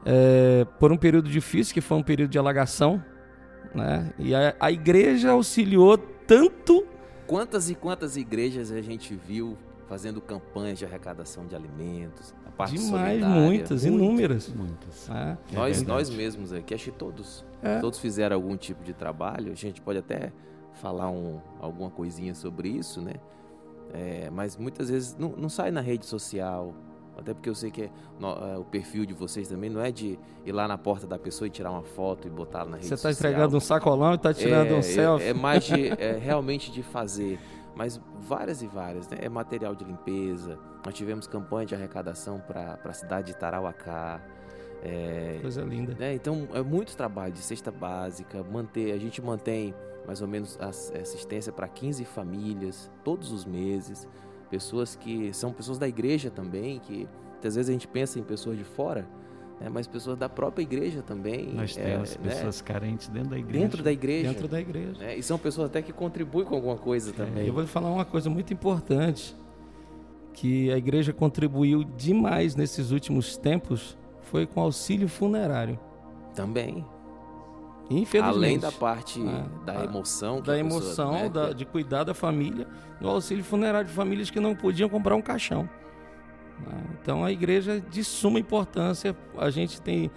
é, 0.05 0.65
por 0.79 0.91
um 0.91 0.97
período 0.97 1.29
difícil, 1.29 1.73
que 1.73 1.81
foi 1.81 1.97
um 1.97 2.03
período 2.03 2.31
de 2.31 2.37
alagação, 2.37 3.03
né? 3.73 4.13
E 4.19 4.33
a, 4.33 4.55
a 4.59 4.71
igreja 4.71 5.31
auxiliou 5.31 5.97
tanto. 5.97 6.85
Quantas 7.27 7.69
e 7.69 7.75
quantas 7.75 8.17
igrejas 8.17 8.71
a 8.71 8.81
gente 8.81 9.15
viu 9.15 9.57
fazendo 9.91 10.21
campanhas 10.21 10.79
de 10.79 10.85
arrecadação 10.85 11.45
de 11.45 11.53
alimentos, 11.53 12.33
a 12.47 12.49
parte 12.51 12.75
Demais, 12.75 13.19
solidária. 13.19 13.41
muitas, 13.41 13.83
Muito. 13.83 14.01
inúmeras. 14.01 14.47
Muitas. 14.47 15.09
Nós, 15.51 15.81
É 15.81 15.85
nós 15.85 16.07
verdade. 16.09 16.15
mesmos 16.15 16.53
aqui, 16.53 16.73
acho 16.73 16.85
que 16.85 16.91
todos, 16.97 17.43
É. 17.61 17.77
todos 17.79 17.99
fizeram 17.99 18.37
algum 18.37 18.55
tipo 18.55 18.81
de 18.85 18.93
trabalho. 18.93 19.51
A 19.51 19.55
gente 19.55 19.81
pode 19.81 19.99
até 19.99 20.31
falar 20.75 21.09
um, 21.09 21.41
alguma 21.59 21.89
coisinha 21.89 22.33
sobre 22.33 22.69
isso, 22.69 23.01
né? 23.01 23.15
É, 23.93 24.29
mas 24.31 24.55
muitas 24.55 24.89
vezes 24.89 25.17
não, 25.19 25.33
não 25.37 25.49
sai 25.49 25.71
na 25.71 25.81
rede 25.81 26.05
social. 26.05 26.73
Até 27.17 27.33
porque 27.33 27.49
eu 27.49 27.53
sei 27.55 27.69
que 27.69 27.81
é, 27.83 27.89
no- 28.17 28.29
é, 28.47 28.57
o 28.57 28.63
perfil 28.63 29.05
de 29.05 29.13
vocês 29.13 29.49
também 29.49 29.69
não 29.69 29.81
é 29.81 29.91
de 29.91 30.17
ir 30.45 30.51
lá 30.53 30.69
na 30.69 30.77
porta 30.77 31.05
da 31.05 31.19
pessoa 31.19 31.47
e 31.47 31.51
tirar 31.51 31.69
uma 31.69 31.83
foto 31.83 32.29
e 32.29 32.31
botar 32.31 32.63
na 32.63 32.77
rede 32.77 32.87
Você 32.87 32.93
está 32.93 33.11
entregando 33.11 33.57
um 33.57 33.59
sacolão 33.59 34.13
e 34.13 34.15
está 34.15 34.33
tirando 34.33 34.69
é, 34.69 34.73
um 34.77 34.81
selfie. 34.81 35.25
É, 35.25 35.29
é 35.31 35.33
mais 35.33 35.65
de, 35.65 35.89
é 36.01 36.17
realmente 36.17 36.71
de 36.71 36.81
fazer. 36.81 37.37
Mas 37.75 37.99
várias 38.19 38.61
e 38.61 38.67
várias, 38.67 39.07
né? 39.07 39.17
É 39.21 39.29
material 39.29 39.73
de 39.73 39.83
limpeza. 39.85 40.59
Nós 40.85 40.93
tivemos 40.93 41.25
campanha 41.27 41.65
de 41.65 41.75
arrecadação 41.75 42.39
para 42.39 42.77
a 42.83 42.93
cidade 42.93 43.27
de 43.27 43.35
Tarauacá. 43.37 44.21
É, 44.83 45.39
Coisa 45.41 45.61
linda. 45.61 45.95
né? 45.97 46.13
Então, 46.13 46.47
é 46.53 46.61
muito 46.61 46.97
trabalho 46.97 47.31
de 47.31 47.39
cesta 47.39 47.71
básica, 47.71 48.43
manter, 48.43 48.91
a 48.91 48.97
gente 48.97 49.21
mantém 49.21 49.75
mais 50.07 50.21
ou 50.21 50.27
menos 50.27 50.57
a 50.59 50.69
assistência 50.69 51.53
para 51.53 51.67
15 51.67 52.03
famílias 52.05 52.89
todos 53.03 53.31
os 53.31 53.45
meses, 53.45 54.07
pessoas 54.49 54.95
que 54.95 55.31
são 55.33 55.53
pessoas 55.53 55.77
da 55.77 55.87
igreja 55.87 56.31
também, 56.31 56.79
que 56.79 57.07
muitas 57.33 57.55
vezes 57.55 57.69
a 57.69 57.73
gente 57.73 57.87
pensa 57.87 58.19
em 58.19 58.23
pessoas 58.23 58.57
de 58.57 58.63
fora, 58.63 59.07
né? 59.61 59.69
mas 59.69 59.87
pessoas 59.87 60.17
da 60.17 60.27
própria 60.27 60.63
igreja 60.63 61.01
também. 61.01 61.53
Nós 61.53 61.77
é, 61.77 61.83
temos 61.83 62.17
né? 62.17 62.29
pessoas 62.31 62.61
carentes 62.61 63.07
dentro 63.07 63.29
da 63.29 63.37
igreja. 63.37 63.59
dentro 63.63 63.83
da 63.83 63.91
igreja. 63.91 64.27
Dentro 64.29 64.47
da 64.47 64.59
igreja. 64.59 64.97
né? 64.99 65.15
E 65.17 65.23
são 65.23 65.37
pessoas 65.37 65.67
até 65.67 65.81
que 65.81 65.93
contribuem 65.93 66.45
com 66.45 66.55
alguma 66.55 66.77
coisa 66.77 67.13
também. 67.13 67.45
Eu 67.47 67.53
vou 67.53 67.61
lhe 67.61 67.67
falar 67.69 67.89
uma 67.89 68.05
coisa 68.05 68.29
muito 68.29 68.51
importante 68.53 69.35
que 70.33 70.71
a 70.71 70.77
igreja 70.77 71.13
contribuiu 71.13 71.83
demais 71.83 72.55
nesses 72.55 72.91
últimos 72.91 73.37
tempos 73.37 73.97
foi 74.23 74.45
com 74.45 74.61
auxílio 74.61 75.07
funerário. 75.07 75.77
Também. 76.33 76.85
Infelizmente. 77.89 78.37
Além 78.37 78.57
da 78.59 78.71
parte 78.71 79.19
É. 79.21 79.65
da 79.65 79.81
A- 79.81 79.83
emoção. 79.83 80.41
que 80.41 80.47
da 80.47 80.53
a 80.53 80.63
pessoa, 80.63 80.81
emoção, 80.81 81.11
né, 81.11 81.29
da- 81.29 81.47
que- 81.49 81.55
de 81.55 81.65
cuidar 81.65 82.03
da 82.05 82.13
família, 82.13 82.65
no 83.01 83.09
auxílio 83.09 83.43
funerário 83.43 83.89
de 83.89 83.93
famílias 83.93 84.29
que 84.29 84.39
não 84.39 84.55
podiam 84.55 84.87
comprar 84.87 85.15
um 85.15 85.21
caixão. 85.21 85.69
Né? 86.65 86.83
Então 87.01 87.23
a 87.23 87.31
igreja 87.31 87.77
é 87.77 87.79
de 87.79 88.03
suma 88.03 88.39
importância, 88.39 89.15
a 89.37 89.49
gente 89.49 89.81
tem, 89.81 90.11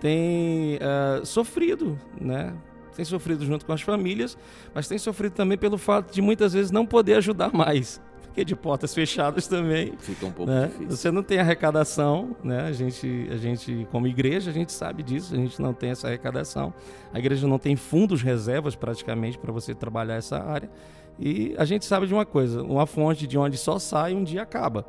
tem 0.00 0.78
eh, 0.80 1.20
sofrido, 1.24 1.98
né? 2.20 2.54
Tem 2.94 3.04
sofrido 3.04 3.44
junto 3.44 3.64
com 3.64 3.72
as 3.72 3.82
famílias, 3.82 4.36
mas 4.74 4.88
tem 4.88 4.98
sofrido 4.98 5.32
também 5.32 5.56
pelo 5.56 5.78
fato 5.78 6.12
de 6.12 6.20
muitas 6.20 6.52
vezes 6.52 6.70
não 6.70 6.84
poder 6.84 7.14
ajudar 7.14 7.52
mais. 7.52 8.00
Porque 8.30 8.44
de 8.44 8.54
portas 8.54 8.94
fechadas 8.94 9.48
também 9.48 9.92
Fica 9.98 10.26
um 10.26 10.30
pouco 10.30 10.52
né? 10.52 10.66
difícil. 10.66 10.90
Você 10.90 11.10
não 11.10 11.22
tem 11.22 11.40
arrecadação, 11.40 12.36
né? 12.44 12.62
A 12.62 12.72
gente, 12.72 13.28
a 13.28 13.36
gente, 13.36 13.88
como 13.90 14.06
igreja, 14.06 14.50
a 14.50 14.54
gente 14.54 14.70
sabe 14.72 15.02
disso, 15.02 15.34
a 15.34 15.36
gente 15.36 15.60
não 15.60 15.74
tem 15.74 15.90
essa 15.90 16.06
arrecadação. 16.06 16.72
A 17.12 17.18
igreja 17.18 17.48
não 17.48 17.58
tem 17.58 17.74
fundos 17.74 18.22
reservas 18.22 18.76
praticamente 18.76 19.36
para 19.36 19.50
você 19.50 19.74
trabalhar 19.74 20.14
essa 20.14 20.38
área. 20.38 20.70
E 21.18 21.54
a 21.58 21.64
gente 21.64 21.84
sabe 21.84 22.06
de 22.06 22.14
uma 22.14 22.24
coisa: 22.24 22.62
uma 22.62 22.86
fonte 22.86 23.26
de 23.26 23.36
onde 23.36 23.58
só 23.58 23.80
sai, 23.80 24.14
um 24.14 24.22
dia 24.22 24.42
acaba. 24.42 24.86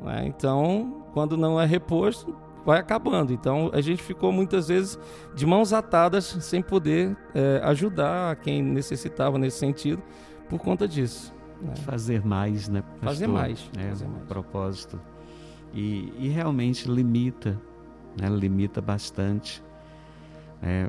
Né? 0.00 0.24
Então, 0.26 1.04
quando 1.12 1.36
não 1.36 1.60
é 1.60 1.66
reposto, 1.66 2.34
vai 2.64 2.78
acabando. 2.78 3.32
Então, 3.32 3.70
a 3.72 3.80
gente 3.80 4.02
ficou 4.02 4.30
muitas 4.32 4.68
vezes 4.68 4.98
de 5.34 5.46
mãos 5.46 5.72
atadas, 5.72 6.24
sem 6.24 6.60
poder 6.62 7.16
eh, 7.34 7.60
ajudar 7.64 8.36
quem 8.36 8.62
necessitava 8.62 9.38
nesse 9.38 9.58
sentido, 9.58 10.02
por 10.48 10.58
conta 10.58 10.86
disso. 10.86 11.32
né? 11.60 11.74
Fazer 11.76 12.24
mais, 12.24 12.68
né? 12.68 12.82
Fazer 13.00 13.26
pastor? 13.26 13.28
mais, 13.42 13.70
É 13.76 13.88
fazer 13.88 14.06
um 14.06 14.10
mais. 14.10 14.24
propósito. 14.24 15.00
E, 15.74 16.12
e 16.18 16.28
realmente 16.28 16.90
limita, 16.90 17.60
né? 18.20 18.28
limita 18.28 18.80
bastante. 18.80 19.62
É, 20.62 20.88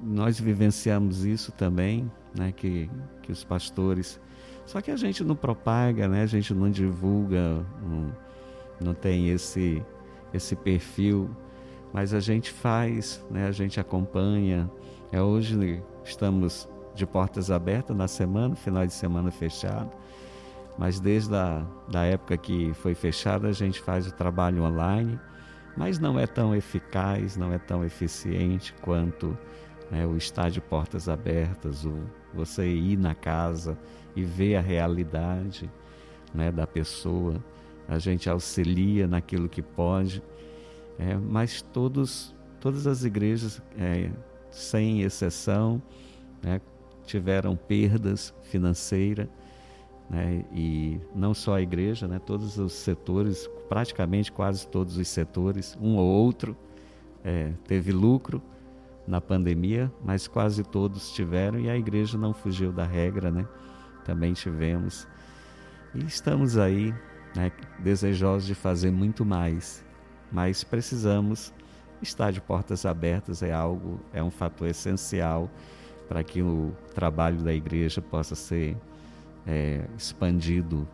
nós 0.00 0.38
vivenciamos 0.38 1.24
isso 1.24 1.52
também, 1.52 2.10
né? 2.36 2.52
que, 2.52 2.90
que 3.22 3.32
os 3.32 3.42
pastores. 3.44 4.20
Só 4.66 4.80
que 4.80 4.90
a 4.90 4.96
gente 4.96 5.22
não 5.22 5.36
propaga, 5.36 6.08
né? 6.08 6.22
a 6.22 6.26
gente 6.26 6.52
não 6.52 6.68
divulga, 6.68 7.64
não, 7.82 8.12
não 8.80 8.94
tem 8.94 9.30
esse, 9.30 9.82
esse 10.34 10.56
perfil, 10.56 11.30
mas 11.92 12.12
a 12.12 12.18
gente 12.18 12.50
faz, 12.50 13.24
né? 13.30 13.46
a 13.46 13.52
gente 13.52 13.78
acompanha. 13.78 14.68
É, 15.12 15.22
hoje 15.22 15.80
estamos 16.04 16.68
de 16.94 17.06
portas 17.06 17.50
abertas 17.50 17.96
na 17.96 18.08
semana, 18.08 18.56
final 18.56 18.84
de 18.84 18.92
semana 18.92 19.30
fechado. 19.30 19.90
Mas 20.76 20.98
desde 20.98 21.34
a 21.34 21.64
da 21.88 22.02
época 22.02 22.36
que 22.36 22.74
foi 22.74 22.94
fechada, 22.94 23.48
a 23.48 23.52
gente 23.52 23.80
faz 23.80 24.06
o 24.08 24.12
trabalho 24.12 24.64
online, 24.64 25.18
mas 25.76 25.98
não 25.98 26.18
é 26.18 26.26
tão 26.26 26.54
eficaz, 26.54 27.36
não 27.36 27.52
é 27.52 27.58
tão 27.58 27.84
eficiente 27.84 28.74
quanto 28.82 29.38
né, 29.90 30.06
o 30.06 30.16
estar 30.16 30.50
de 30.50 30.60
portas 30.60 31.08
abertas, 31.08 31.84
o 31.84 32.02
você 32.34 32.68
ir 32.68 32.98
na 32.98 33.14
casa 33.14 33.78
e 34.14 34.22
ver 34.22 34.56
a 34.56 34.60
realidade 34.60 35.70
né, 36.34 36.52
da 36.52 36.66
pessoa. 36.66 37.42
A 37.88 37.98
gente 37.98 38.28
auxilia 38.28 39.06
naquilo 39.06 39.48
que 39.48 39.62
pode, 39.62 40.22
é, 40.98 41.16
mas 41.16 41.62
todos, 41.62 42.34
todas 42.60 42.86
as 42.86 43.04
igrejas, 43.04 43.62
é, 43.78 44.10
sem 44.50 45.02
exceção, 45.02 45.80
né, 46.42 46.60
tiveram 47.04 47.56
perdas 47.56 48.34
financeiras, 48.42 49.28
né, 50.10 50.44
e 50.52 51.00
não 51.14 51.32
só 51.32 51.54
a 51.54 51.62
igreja, 51.62 52.08
né, 52.08 52.18
todos 52.18 52.58
os 52.58 52.72
setores, 52.72 53.48
praticamente 53.68 54.32
quase 54.32 54.66
todos 54.66 54.96
os 54.96 55.08
setores, 55.08 55.76
um 55.80 55.96
ou 55.96 56.06
outro 56.06 56.56
é, 57.24 57.52
teve 57.66 57.92
lucro 57.92 58.42
na 59.06 59.20
pandemia, 59.20 59.92
mas 60.04 60.26
quase 60.26 60.62
todos 60.62 61.12
tiveram 61.12 61.58
e 61.60 61.70
a 61.70 61.76
igreja 61.76 62.18
não 62.18 62.32
fugiu 62.34 62.72
da 62.72 62.84
regra, 62.84 63.30
né? 63.30 63.46
Também 64.04 64.32
tivemos 64.32 65.06
e 65.94 66.04
estamos 66.04 66.58
aí, 66.58 66.94
né, 67.34 67.50
desejosos 67.78 68.46
de 68.46 68.54
fazer 68.54 68.90
muito 68.90 69.24
mais, 69.24 69.82
mas 70.30 70.62
precisamos 70.62 71.54
estar 72.02 72.30
de 72.30 72.40
portas 72.40 72.84
abertas 72.84 73.42
é 73.42 73.52
algo, 73.52 73.98
é 74.12 74.22
um 74.22 74.30
fator 74.30 74.68
essencial 74.68 75.50
para 76.06 76.22
que 76.22 76.42
o 76.42 76.72
trabalho 76.94 77.38
da 77.38 77.52
igreja 77.52 78.02
possa 78.02 78.34
ser 78.34 78.76
é, 79.46 79.88
expandido 79.96 80.86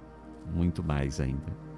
muito 0.55 0.85
mais 0.85 1.19
ainda. 1.19 1.72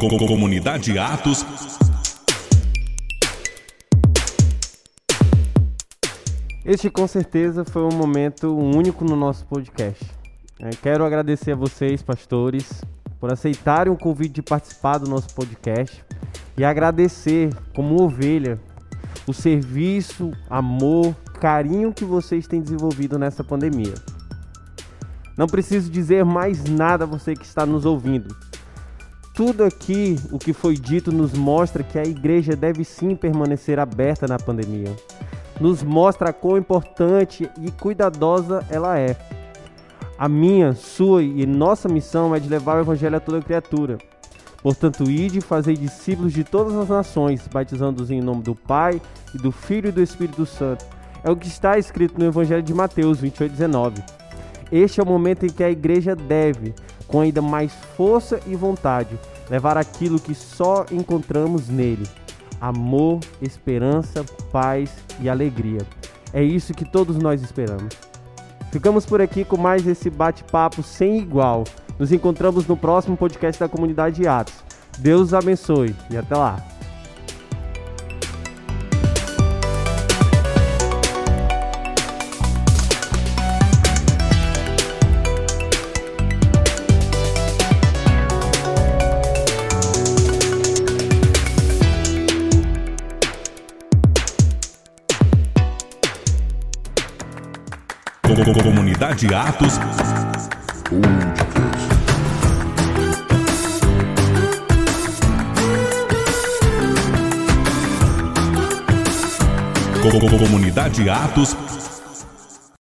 Comunidade 0.00 0.98
Atos 0.98 1.46
Este 6.64 6.90
com 6.90 7.06
certeza 7.06 7.64
foi 7.64 7.82
um 7.82 7.94
momento 7.94 8.56
único 8.56 9.04
no 9.04 9.14
nosso 9.14 9.46
podcast. 9.46 10.04
É, 10.58 10.70
quero 10.70 11.04
agradecer 11.04 11.52
a 11.52 11.56
vocês, 11.56 12.02
pastores, 12.02 12.82
por 13.20 13.32
aceitarem 13.32 13.92
o 13.92 13.96
convite 13.96 14.32
de 14.32 14.42
participar 14.42 14.98
do 14.98 15.08
nosso 15.08 15.32
podcast 15.32 16.04
e 16.58 16.64
agradecer, 16.64 17.54
como 17.72 18.02
ovelha, 18.02 18.58
o 19.28 19.32
serviço, 19.32 20.32
amor, 20.50 21.14
carinho 21.40 21.92
que 21.92 22.04
vocês 22.04 22.48
têm 22.48 22.60
desenvolvido 22.60 23.16
nessa 23.16 23.44
pandemia. 23.44 23.94
Não 25.36 25.46
preciso 25.46 25.88
dizer 25.88 26.24
mais 26.24 26.64
nada 26.64 27.04
a 27.04 27.06
você 27.06 27.36
que 27.36 27.44
está 27.44 27.64
nos 27.64 27.84
ouvindo. 27.84 28.34
Tudo 29.34 29.64
aqui, 29.64 30.16
o 30.30 30.38
que 30.38 30.52
foi 30.52 30.74
dito, 30.74 31.10
nos 31.10 31.32
mostra 31.32 31.82
que 31.82 31.98
a 31.98 32.04
igreja 32.04 32.54
deve 32.54 32.84
sim 32.84 33.16
permanecer 33.16 33.80
aberta 33.80 34.28
na 34.28 34.38
pandemia. 34.38 34.94
Nos 35.60 35.82
mostra 35.82 36.32
quão 36.32 36.56
importante 36.56 37.50
e 37.60 37.70
cuidadosa 37.72 38.64
ela 38.70 38.96
é. 38.96 39.16
A 40.16 40.28
minha, 40.28 40.72
sua 40.74 41.20
e 41.20 41.44
nossa 41.46 41.88
missão 41.88 42.32
é 42.32 42.38
de 42.38 42.48
levar 42.48 42.76
o 42.76 42.82
evangelho 42.82 43.16
a 43.16 43.20
toda 43.20 43.42
criatura. 43.42 43.98
Portanto, 44.62 45.10
ide 45.10 45.40
e 45.40 45.42
fazei 45.42 45.76
discípulos 45.76 46.32
de 46.32 46.44
todas 46.44 46.76
as 46.76 46.88
nações, 46.88 47.48
batizando-os 47.52 48.12
em 48.12 48.20
nome 48.20 48.42
do 48.42 48.54
Pai, 48.54 49.02
e 49.34 49.38
do 49.38 49.50
Filho 49.50 49.88
e 49.88 49.92
do 49.92 50.00
Espírito 50.00 50.46
Santo. 50.46 50.86
É 51.24 51.30
o 51.30 51.36
que 51.36 51.48
está 51.48 51.76
escrito 51.76 52.20
no 52.20 52.24
Evangelho 52.24 52.62
de 52.62 52.72
Mateus 52.72 53.18
28, 53.18 53.50
19. 53.50 54.00
Este 54.70 55.00
é 55.00 55.02
o 55.02 55.06
momento 55.06 55.44
em 55.44 55.48
que 55.48 55.64
a 55.64 55.70
igreja 55.70 56.14
deve, 56.14 56.72
com 57.14 57.20
ainda 57.20 57.40
mais 57.40 57.72
força 57.96 58.40
e 58.44 58.56
vontade, 58.56 59.16
levar 59.48 59.78
aquilo 59.78 60.18
que 60.18 60.34
só 60.34 60.84
encontramos 60.90 61.68
nele: 61.68 62.08
amor, 62.60 63.20
esperança, 63.40 64.24
paz 64.50 64.90
e 65.20 65.28
alegria. 65.28 65.82
É 66.32 66.42
isso 66.42 66.74
que 66.74 66.84
todos 66.84 67.16
nós 67.16 67.40
esperamos. 67.40 67.94
Ficamos 68.72 69.06
por 69.06 69.22
aqui 69.22 69.44
com 69.44 69.56
mais 69.56 69.86
esse 69.86 70.10
bate-papo 70.10 70.82
sem 70.82 71.16
igual. 71.18 71.62
Nos 72.00 72.10
encontramos 72.10 72.66
no 72.66 72.76
próximo 72.76 73.16
podcast 73.16 73.60
da 73.60 73.68
comunidade 73.68 74.26
Atos. 74.26 74.64
Deus 74.98 75.32
abençoe 75.32 75.94
e 76.10 76.16
até 76.16 76.34
lá. 76.34 76.73
Comunidade 98.62 99.34
Atos. 99.34 99.80
Comunidade 110.38 111.08
Atos 111.08 111.56